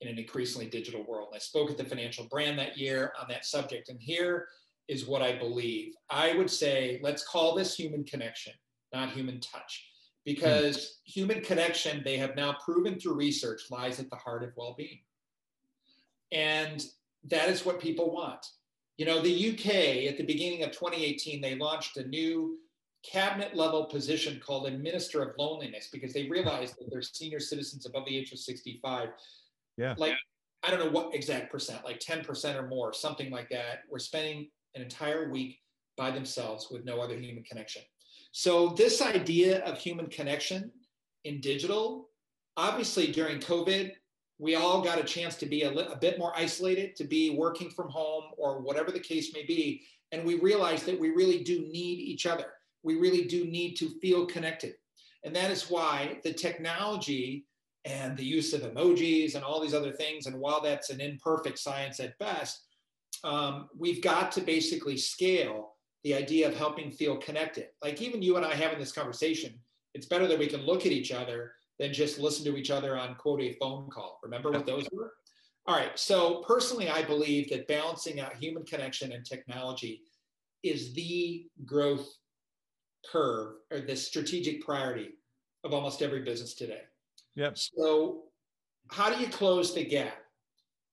[0.00, 1.28] in an increasingly digital world.
[1.34, 3.88] I spoke at the financial brand that year on that subject.
[3.88, 4.46] And here
[4.86, 5.94] is what I believe.
[6.10, 8.52] I would say, let's call this human connection,
[8.92, 9.86] not human touch,
[10.24, 11.12] because mm.
[11.12, 15.00] human connection, they have now proven through research, lies at the heart of well being.
[16.32, 16.84] And
[17.24, 18.44] that is what people want.
[18.96, 22.58] You know, the UK at the beginning of 2018, they launched a new
[23.04, 27.86] cabinet level position called a minister of loneliness because they realized that their senior citizens
[27.86, 29.10] above the age of 65
[29.78, 29.94] yeah.
[29.96, 30.14] Like,
[30.62, 33.80] I don't know what exact percent, like 10% or more, something like that.
[33.88, 35.60] We're spending an entire week
[35.96, 37.82] by themselves with no other human connection.
[38.32, 40.70] So, this idea of human connection
[41.24, 42.10] in digital,
[42.56, 43.92] obviously during COVID,
[44.38, 47.30] we all got a chance to be a, li- a bit more isolated, to be
[47.30, 49.82] working from home or whatever the case may be.
[50.12, 52.46] And we realized that we really do need each other.
[52.82, 54.74] We really do need to feel connected.
[55.24, 57.47] And that is why the technology
[57.88, 60.26] and the use of emojis and all these other things.
[60.26, 62.54] And while that's an imperfect science at best,
[63.24, 65.72] um, we've got to basically scale
[66.04, 67.68] the idea of helping feel connected.
[67.82, 69.52] Like even you and I having this conversation,
[69.94, 72.96] It's better that we can look at each other than just listen to each other
[72.96, 74.20] on quote a phone call.
[74.22, 75.14] Remember what those were?
[75.66, 75.98] All right.
[75.98, 80.02] So personally, I believe that balancing out human connection and technology
[80.62, 82.08] is the growth
[83.10, 85.10] curve or the strategic priority
[85.64, 86.82] of almost every business today.
[87.38, 87.56] Yep.
[87.56, 88.24] So
[88.90, 90.16] how do you close the gap?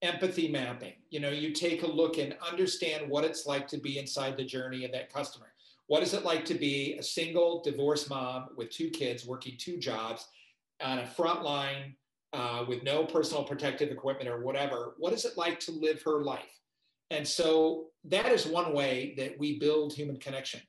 [0.04, 0.94] Empathy mapping.
[1.10, 4.46] You know, you take a look and understand what it's like to be inside the
[4.46, 5.48] journey of that customer.
[5.88, 9.78] What is it like to be a single divorced mom with two kids working two
[9.78, 10.28] jobs
[10.82, 11.96] on a front line
[12.34, 16.22] uh, with no personal protective equipment or whatever, what is it like to live her
[16.22, 16.60] life?
[17.10, 20.60] And so that is one way that we build human connection.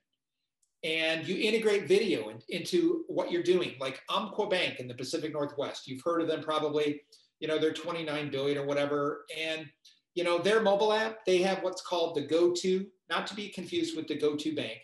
[0.86, 5.32] And you integrate video in, into what you're doing, like Umpqua Bank in the Pacific
[5.32, 5.88] Northwest.
[5.88, 7.00] You've heard of them probably.
[7.40, 9.24] You know, they're 29 billion or whatever.
[9.36, 9.66] And
[10.14, 13.96] you know, their mobile app, they have what's called the go-to, not to be confused
[13.96, 14.78] with the go-to bank,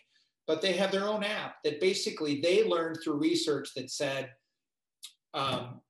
[0.45, 4.29] but they have their own app that basically they learned through research that said
[5.33, 5.81] um,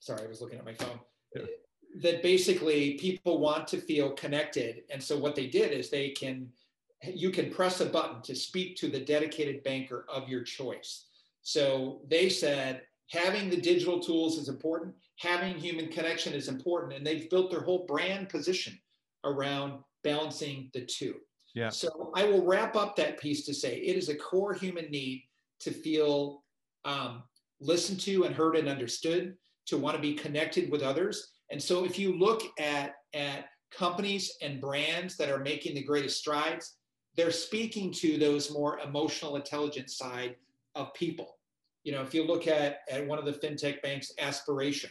[0.00, 0.98] sorry, I was looking at my phone.
[1.34, 1.42] Yeah.
[2.02, 4.82] That basically people want to feel connected.
[4.90, 6.48] And so what they did is they can,
[7.02, 11.06] you can press a button to speak to the dedicated banker of your choice.
[11.42, 16.94] So they said having the digital tools is important, having human connection is important.
[16.94, 18.78] And they've built their whole brand position
[19.24, 21.14] around balancing the two.
[21.54, 21.70] Yeah.
[21.70, 25.24] So I will wrap up that piece to say it is a core human need
[25.60, 26.44] to feel
[26.84, 27.22] um,
[27.60, 29.34] listened to and heard and understood,
[29.66, 31.32] to want to be connected with others.
[31.50, 36.18] And so if you look at, at companies and brands that are making the greatest
[36.18, 36.77] strides,
[37.18, 40.36] they're speaking to those more emotional intelligence side
[40.76, 41.36] of people.
[41.82, 44.90] You know, if you look at, at one of the fintech banks, Aspiration,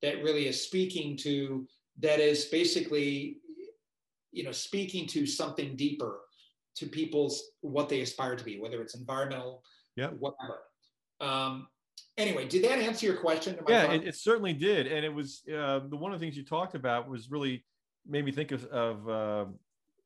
[0.00, 1.68] that really is speaking to,
[2.00, 3.36] that is basically,
[4.32, 6.20] you know, speaking to something deeper
[6.76, 9.62] to people's what they aspire to be, whether it's environmental,
[9.96, 10.62] yeah, whatever.
[11.20, 11.68] Um,
[12.16, 13.58] anyway, did that answer your question?
[13.68, 14.86] Yeah, it, it, certainly did.
[14.86, 17.66] And it was uh, the one of the things you talked about was really
[18.06, 19.44] made me think of, of uh,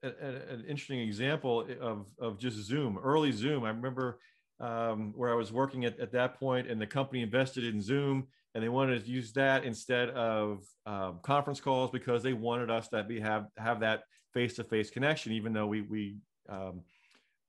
[0.05, 3.65] a, an interesting example of, of just Zoom, early Zoom.
[3.65, 4.21] I remember
[4.61, 8.29] um, where I was working at, at that point and the company invested in Zoom
[8.55, 12.89] and they wanted to use that instead of um, conference calls because they wanted us
[12.89, 16.17] to have have that face-to-face connection, even though we we
[16.49, 16.83] um,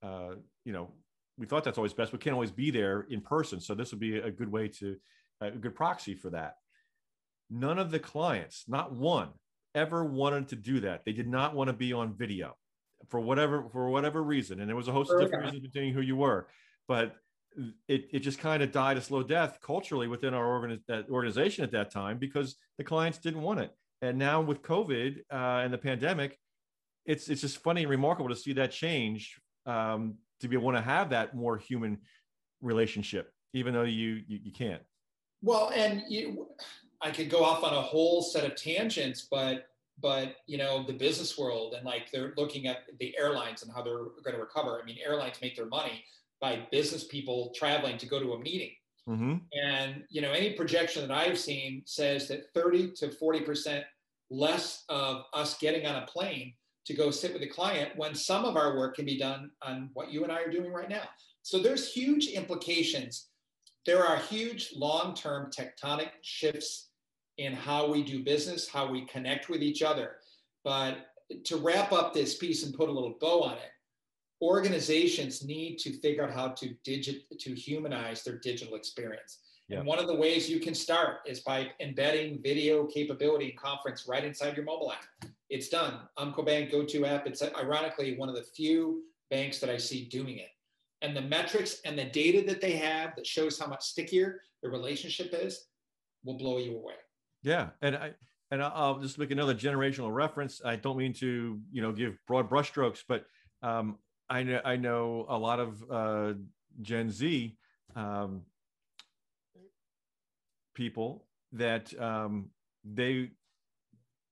[0.01, 0.91] uh, you know
[1.37, 2.11] we thought that's always best.
[2.11, 3.59] We can't always be there in person.
[3.59, 4.95] So this would be a good way to,
[5.41, 6.55] a good proxy for that.
[7.49, 9.29] None of the clients, not one,
[9.75, 11.05] ever wanted to do that.
[11.05, 12.55] They did not want to be on video
[13.09, 14.59] for whatever for whatever reason.
[14.59, 16.47] And there was a host of different reasons between who you were,
[16.87, 17.15] but
[17.87, 21.63] it, it just kind of died a slow death culturally within our organi- that organization
[21.63, 23.71] at that time because the clients didn't want it.
[24.01, 26.37] And now with COVID uh, and the pandemic,
[27.05, 30.81] it's it's just funny and remarkable to see that change um, to be able to
[30.81, 31.99] have that more human
[32.61, 34.81] relationship, even though you you, you can't.
[35.41, 36.47] Well, and you,
[37.05, 39.67] I could go off on a whole set of tangents, but
[40.01, 43.83] but you know the business world and like they're looking at the airlines and how
[43.83, 44.81] they're going to recover.
[44.81, 46.03] I mean, airlines make their money
[46.41, 48.71] by business people traveling to go to a meeting.
[49.07, 49.35] Mm-hmm.
[49.63, 53.85] And you know, any projection that I've seen says that 30 to 40 percent
[54.31, 56.55] less of us getting on a plane
[56.87, 59.91] to go sit with a client when some of our work can be done on
[59.93, 61.03] what you and I are doing right now.
[61.43, 63.27] So there's huge implications.
[63.85, 66.89] There are huge long-term tectonic shifts
[67.37, 70.17] in how we do business, how we connect with each other.
[70.63, 71.07] But
[71.45, 73.71] to wrap up this piece and put a little bow on it,
[74.41, 79.39] organizations need to figure out how to digit to humanize their digital experience.
[79.67, 79.79] Yeah.
[79.79, 84.07] And one of the ways you can start is by embedding video capability in conference
[84.07, 85.29] right inside your mobile app.
[85.49, 86.01] It's done.
[86.17, 87.25] Umpqua Bank Go-To app.
[87.25, 90.49] It's ironically one of the few banks that I see doing it.
[91.01, 94.69] And the metrics and the data that they have that shows how much stickier the
[94.69, 95.65] relationship is
[96.23, 96.95] will blow you away.
[97.45, 98.11] Yeah, and I
[98.49, 100.61] and I'll just make another generational reference.
[100.65, 103.25] I don't mean to you know give broad brushstrokes, but
[103.61, 106.33] um, I know I know a lot of uh,
[106.81, 107.55] Gen Z
[107.95, 108.41] um,
[110.73, 112.49] people that um,
[112.83, 113.29] they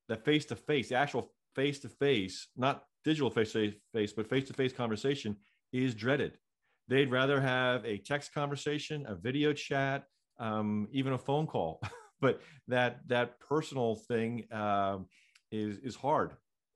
[0.09, 4.27] that face to face, the actual face to face, not digital face to face, but
[4.27, 5.35] face to face conversation
[5.71, 6.39] is dreaded.
[6.87, 10.05] They'd rather have a text conversation, a video chat,
[10.39, 11.79] um, even a phone call.
[12.23, 15.05] but that that personal thing um,
[15.51, 16.31] is is hard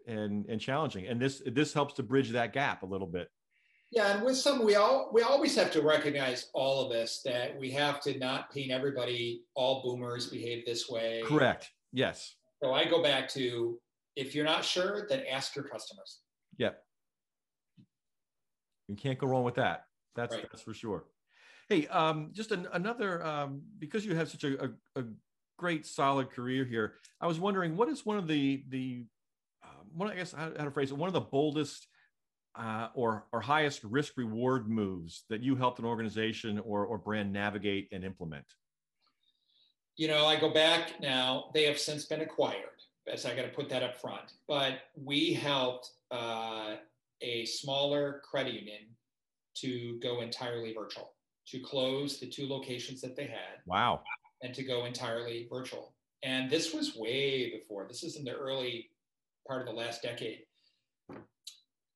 [0.06, 1.08] and and challenging.
[1.08, 3.30] And this this helps to bridge that gap a little bit.
[3.92, 7.58] Yeah, and with some, we all we always have to recognize all of this that
[7.58, 11.24] we have to not paint everybody all boomers behave this way.
[11.26, 11.72] Correct.
[11.94, 12.36] Yes.
[12.62, 13.80] So I go back to
[14.18, 16.20] if you're not sure, then ask your customers.
[16.58, 16.84] Yep.
[18.90, 19.86] You can't go wrong with that.
[20.16, 20.46] That's right.
[20.52, 21.06] that's for sure.
[21.70, 24.70] Hey, um, just an, another um, because you have such a, a,
[25.02, 25.04] a,
[25.58, 26.94] great solid career here.
[27.20, 29.06] I was wondering what is one of the the
[29.64, 31.88] uh, one I guess how, how to phrase it one of the boldest
[32.56, 37.34] uh, or or highest risk reward moves that you helped an organization or or brand
[37.34, 38.46] navigate and implement.
[39.96, 41.46] You know, I go back now.
[41.54, 42.84] They have since been acquired,
[43.16, 44.34] so I got to put that up front.
[44.48, 46.76] But we helped uh,
[47.22, 48.82] a smaller credit union
[49.56, 51.14] to go entirely virtual
[51.48, 53.62] to close the two locations that they had.
[53.66, 54.02] Wow.
[54.42, 55.94] And to go entirely virtual.
[56.24, 57.86] And this was way before.
[57.88, 58.90] This is in the early
[59.48, 60.42] part of the last decade.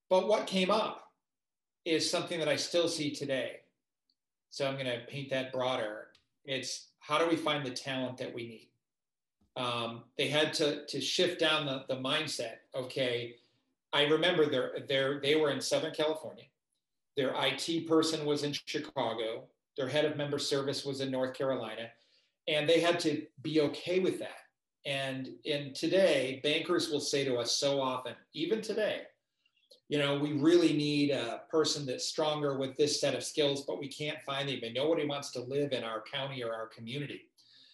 [0.10, 1.12] But what came up
[1.86, 3.58] is something that I still see today.
[4.50, 6.08] So I'm going to paint that broader.
[6.46, 8.68] It's how do we find the talent that we need?
[9.56, 12.56] Um, they had to, to shift down the, the mindset.
[12.76, 13.36] Okay,
[13.94, 16.46] I remember they're, they're, they were in Southern California
[17.18, 19.44] their IT person was in Chicago.
[19.78, 21.90] Their head of member service was in North Carolina.
[22.48, 24.38] And they had to be okay with that.
[24.86, 29.02] And in today, bankers will say to us so often, even today,
[29.90, 33.80] you know, we really need a person that's stronger with this set of skills, but
[33.80, 34.74] we can't find anybody.
[34.74, 37.30] Nobody wants to live in our county or our community.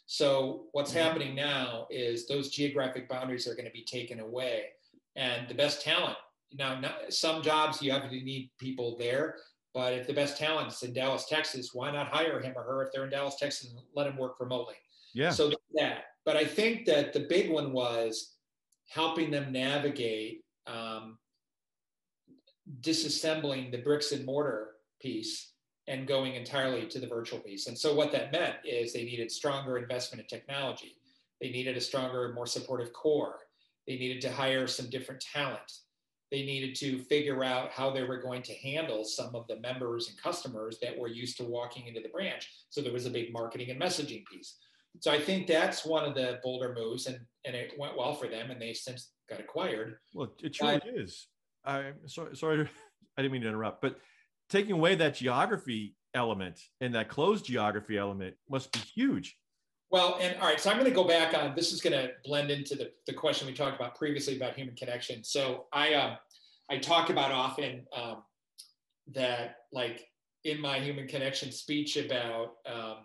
[0.08, 1.00] So what's mm-hmm.
[1.00, 4.70] happening now is those geographic boundaries are going to be taken away,
[5.16, 6.18] and the best talent
[6.54, 9.36] now some jobs you have to need people there
[9.78, 12.92] but if the best talent's in dallas texas why not hire him or her if
[12.92, 14.74] they're in dallas texas and let them work remotely?
[15.14, 15.30] Yeah.
[15.30, 16.06] So that.
[16.26, 18.38] But i think that the big one was
[18.90, 21.20] helping them navigate um,
[22.82, 25.54] disassembling the bricks and mortar piece
[25.88, 27.68] and going entirely to the virtual piece.
[27.68, 30.98] And so what that meant is they needed stronger investment in technology.
[31.40, 33.38] They needed a stronger more supportive core.
[33.88, 35.72] They needed to hire some different talent
[36.32, 40.10] they needed to figure out how they were going to handle some of the members
[40.10, 42.52] and customers that were used to walking into the branch.
[42.70, 44.58] So there was a big marketing and messaging piece.
[45.00, 48.28] So I think that's one of the bolder moves, and and it went well for
[48.28, 49.98] them, and they since got acquired.
[50.14, 51.28] Well, it truly is.
[51.64, 52.70] I'm sorry, sorry,
[53.18, 54.00] I didn't mean to interrupt, but
[54.50, 59.38] taking away that geography element and that closed geography element must be huge.
[59.90, 62.12] Well, and all right, so I'm going to go back on this is going to
[62.26, 65.24] blend into the, the question we talked about previously about human connection.
[65.24, 66.16] So I uh,
[66.70, 68.24] I talk about often um,
[69.14, 70.06] that like
[70.44, 72.98] in my human connection speech about um,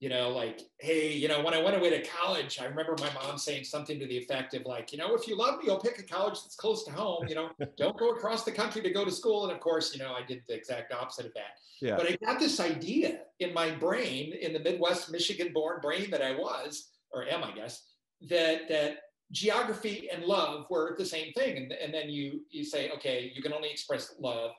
[0.00, 3.12] you know, like, hey, you know, when I went away to college, I remember my
[3.12, 5.78] mom saying something to the effect of like, you know, if you love me, you'll
[5.78, 7.28] pick a college that's close to home.
[7.28, 9.44] You know, don't go across the country to go to school.
[9.44, 11.58] And of course, you know, I did the exact opposite of that.
[11.82, 11.96] Yeah.
[11.96, 16.32] But I got this idea in my brain, in the Midwest Michigan-born brain that I
[16.32, 17.82] was, or am, I guess,
[18.28, 18.98] that that
[19.32, 21.58] geography and love were the same thing.
[21.58, 24.52] And, and then you you say, okay, you can only express love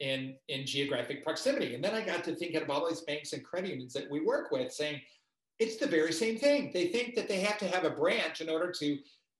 [0.00, 1.74] in, in geographic proximity.
[1.74, 4.20] And then I got to thinking about all these banks and credit unions that we
[4.20, 5.00] work with saying,
[5.58, 6.70] it's the very same thing.
[6.72, 8.98] They think that they have to have a branch in order to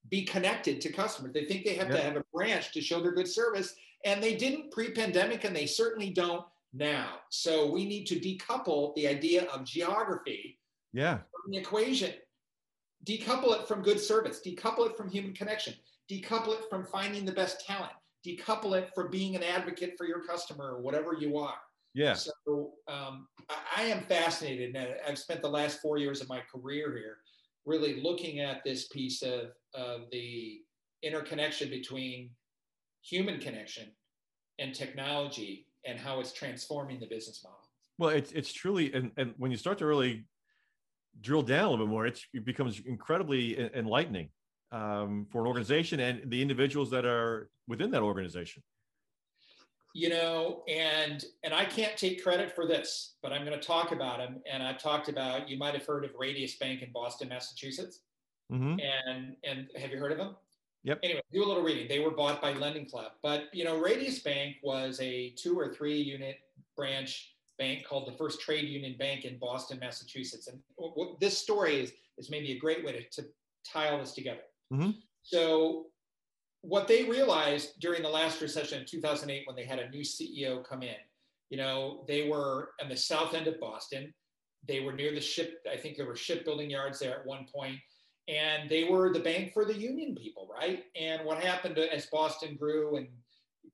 [0.09, 1.33] be connected to customers.
[1.33, 1.97] They think they have yep.
[1.97, 3.75] to have a branch to show their good service.
[4.05, 7.17] And they didn't pre pandemic, and they certainly don't now.
[7.31, 10.59] So we need to decouple the idea of geography
[10.93, 11.19] yeah.
[11.19, 12.13] from the equation.
[13.05, 15.75] Decouple it from good service, decouple it from human connection,
[16.11, 17.93] decouple it from finding the best talent,
[18.27, 21.59] decouple it from being an advocate for your customer or whatever you are.
[21.95, 22.15] Yeah.
[22.15, 26.41] So um, I, I, am fascinated, and I've spent the last four years of my
[26.41, 27.19] career here
[27.67, 30.61] really looking at this piece of, of the
[31.03, 32.31] interconnection between
[33.03, 33.89] human connection
[34.59, 37.59] and technology and how it's transforming the business model.
[37.99, 40.25] Well, it's it's truly, and, and when you start to really
[41.21, 44.31] drill down a little bit more, it becomes incredibly enlightening
[44.73, 48.63] um, for an organization and the individuals that are within that organization.
[49.95, 53.93] You know and and i can't take credit for this but i'm going to talk
[53.93, 57.29] about them and i've talked about you might have heard of radius bank in boston
[57.29, 58.01] massachusetts.
[58.51, 58.77] Mm-hmm.
[58.81, 60.37] and and have you heard of them?
[60.85, 61.01] Yep.
[61.03, 61.89] Anyway do a little reading.
[61.89, 63.13] They were bought by lending club.
[63.23, 66.37] But you know radius bank was a two or three unit
[66.75, 70.49] branch bank called the first trade union bank in boston massachusetts.
[70.49, 70.59] And
[71.21, 73.29] this story is is maybe a great way to, to
[73.71, 74.41] tie all this together
[74.73, 74.91] Mm-hmm.
[75.23, 75.87] So
[76.63, 80.65] what they realized during the last recession in 2008 when they had a new CEO
[80.65, 80.97] come in,
[81.51, 84.13] you know, they were in the south end of Boston.
[84.67, 87.77] They were near the ship, I think there were shipbuilding yards there at one point,
[88.29, 90.85] and they were the bank for the union people, right?
[90.99, 93.09] And what happened as Boston grew and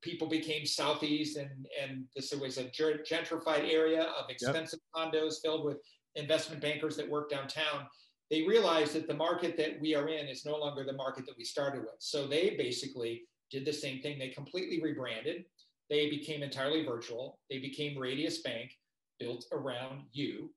[0.01, 1.49] people became southeast and
[1.81, 5.11] and this was a gentrified area of expensive yep.
[5.11, 5.77] condos filled with
[6.15, 7.85] investment bankers that work downtown
[8.29, 11.37] they realized that the market that we are in is no longer the market that
[11.37, 11.95] we started with.
[11.99, 14.19] So they basically did the same thing.
[14.19, 15.45] They completely rebranded.
[15.89, 17.39] They became entirely virtual.
[17.49, 18.71] They became Radius Bank.
[19.19, 20.53] built around you.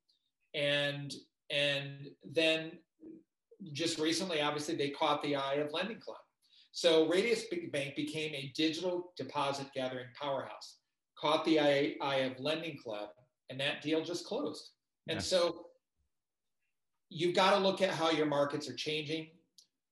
[0.54, 1.12] And
[1.50, 2.72] and then
[3.72, 6.18] just recently, obviously, they caught the eye of Lending Club.
[6.72, 10.78] So Radius Bank became a digital deposit gathering powerhouse,
[11.18, 13.10] caught the eye, eye of Lending Club,
[13.50, 14.70] and that deal just closed.
[15.08, 15.22] And yeah.
[15.22, 15.66] so
[17.12, 19.28] you've got to look at how your markets are changing.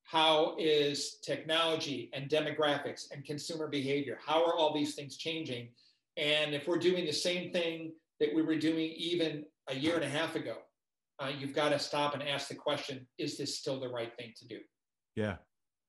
[0.05, 4.18] How is technology and demographics and consumer behavior?
[4.25, 5.68] How are all these things changing?
[6.16, 10.05] And if we're doing the same thing that we were doing even a year and
[10.05, 10.57] a half ago,
[11.21, 14.33] uh, you've got to stop and ask the question: Is this still the right thing
[14.39, 14.59] to do?
[15.14, 15.37] Yeah,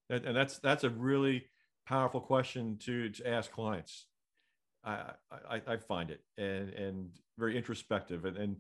[0.10, 1.46] and that's that's a really
[1.88, 4.06] powerful question to to ask clients.
[4.84, 5.14] I
[5.50, 7.10] I, I find it and and
[7.40, 8.58] very introspective and and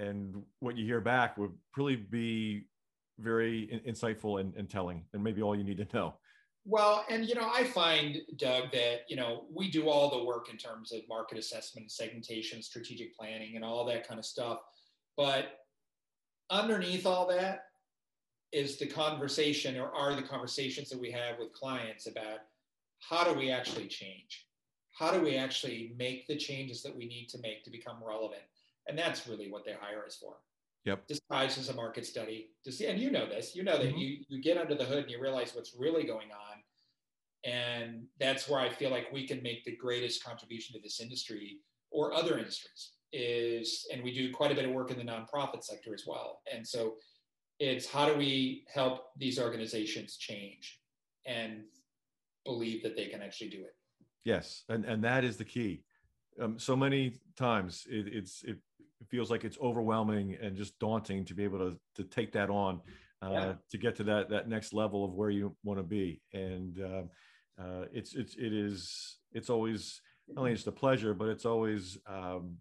[0.00, 2.66] and what you hear back would really be
[3.18, 6.14] very insightful and, and telling and maybe all you need to know.
[6.66, 10.50] Well and you know i find doug that you know we do all the work
[10.50, 14.58] in terms of market assessment segmentation strategic planning and all that kind of stuff.
[15.16, 15.60] But
[16.50, 17.64] underneath all that
[18.52, 22.40] is the conversation or are the conversations that we have with clients about
[22.98, 24.46] how do we actually change?
[24.92, 28.42] How do we actually make the changes that we need to make to become relevant
[28.88, 30.34] and that's really what they hire us for.
[30.84, 31.06] Yep.
[31.08, 32.50] Disguised as a market study.
[32.64, 33.98] To see, and you know this, you know that mm-hmm.
[33.98, 36.58] you, you get under the hood and you realize what's really going on.
[37.44, 41.58] And that's where I feel like we can make the greatest contribution to this industry
[41.90, 45.64] or other industries is, and we do quite a bit of work in the nonprofit
[45.64, 46.40] sector as well.
[46.52, 46.96] And so
[47.58, 50.80] it's how do we help these organizations change
[51.26, 51.62] and
[52.44, 53.74] believe that they can actually do it?
[54.24, 54.64] Yes.
[54.68, 55.82] And, and that is the key.
[56.40, 58.58] Um, so many times it, it's, it it
[59.08, 62.80] feels like it's overwhelming and just daunting to be able to to take that on
[63.22, 63.52] uh, yeah.
[63.70, 66.20] to get to that that next level of where you want to be.
[66.32, 71.28] And uh, uh, it's it's it is it's always not only just a pleasure but
[71.28, 72.56] it's always um,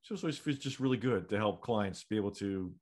[0.00, 2.72] it's just always it's just really good to help clients be able to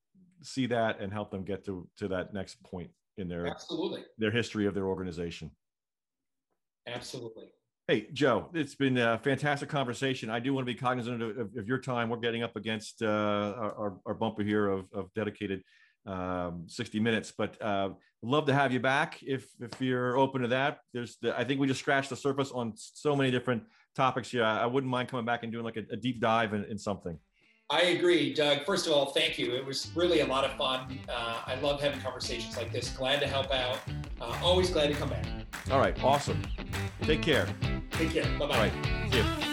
[0.43, 4.05] see that and help them get to to that next point in their absolutely.
[4.19, 5.51] their history of their organization.
[6.87, 7.47] Absolutely
[7.89, 10.29] Hey, Joe, it's been a fantastic conversation.
[10.29, 12.09] I do want to be cognizant of, of, of your time.
[12.09, 15.63] We're getting up against uh, our, our, bumper here of, of dedicated
[16.05, 17.91] um, 60 minutes, but uh,
[18.23, 20.81] love to have you back if, if you're open to that.
[20.93, 23.63] There's, the, I think we just scratched the surface on so many different
[23.95, 24.43] topics here.
[24.43, 27.17] I wouldn't mind coming back and doing like a, a deep dive in, in, something.
[27.71, 28.65] I agree, Doug.
[28.67, 29.55] First of all, thank you.
[29.55, 30.99] It was really a lot of fun.
[31.09, 32.91] Uh, I love having conversations like this.
[32.91, 33.79] Glad to help out.
[34.21, 35.25] Uh, always glad to come back.
[35.71, 36.43] All right, awesome.
[37.07, 37.47] Take care.
[37.93, 38.25] Take care.
[38.39, 38.59] Bye bye.
[38.59, 38.73] Right.
[39.13, 39.46] See you.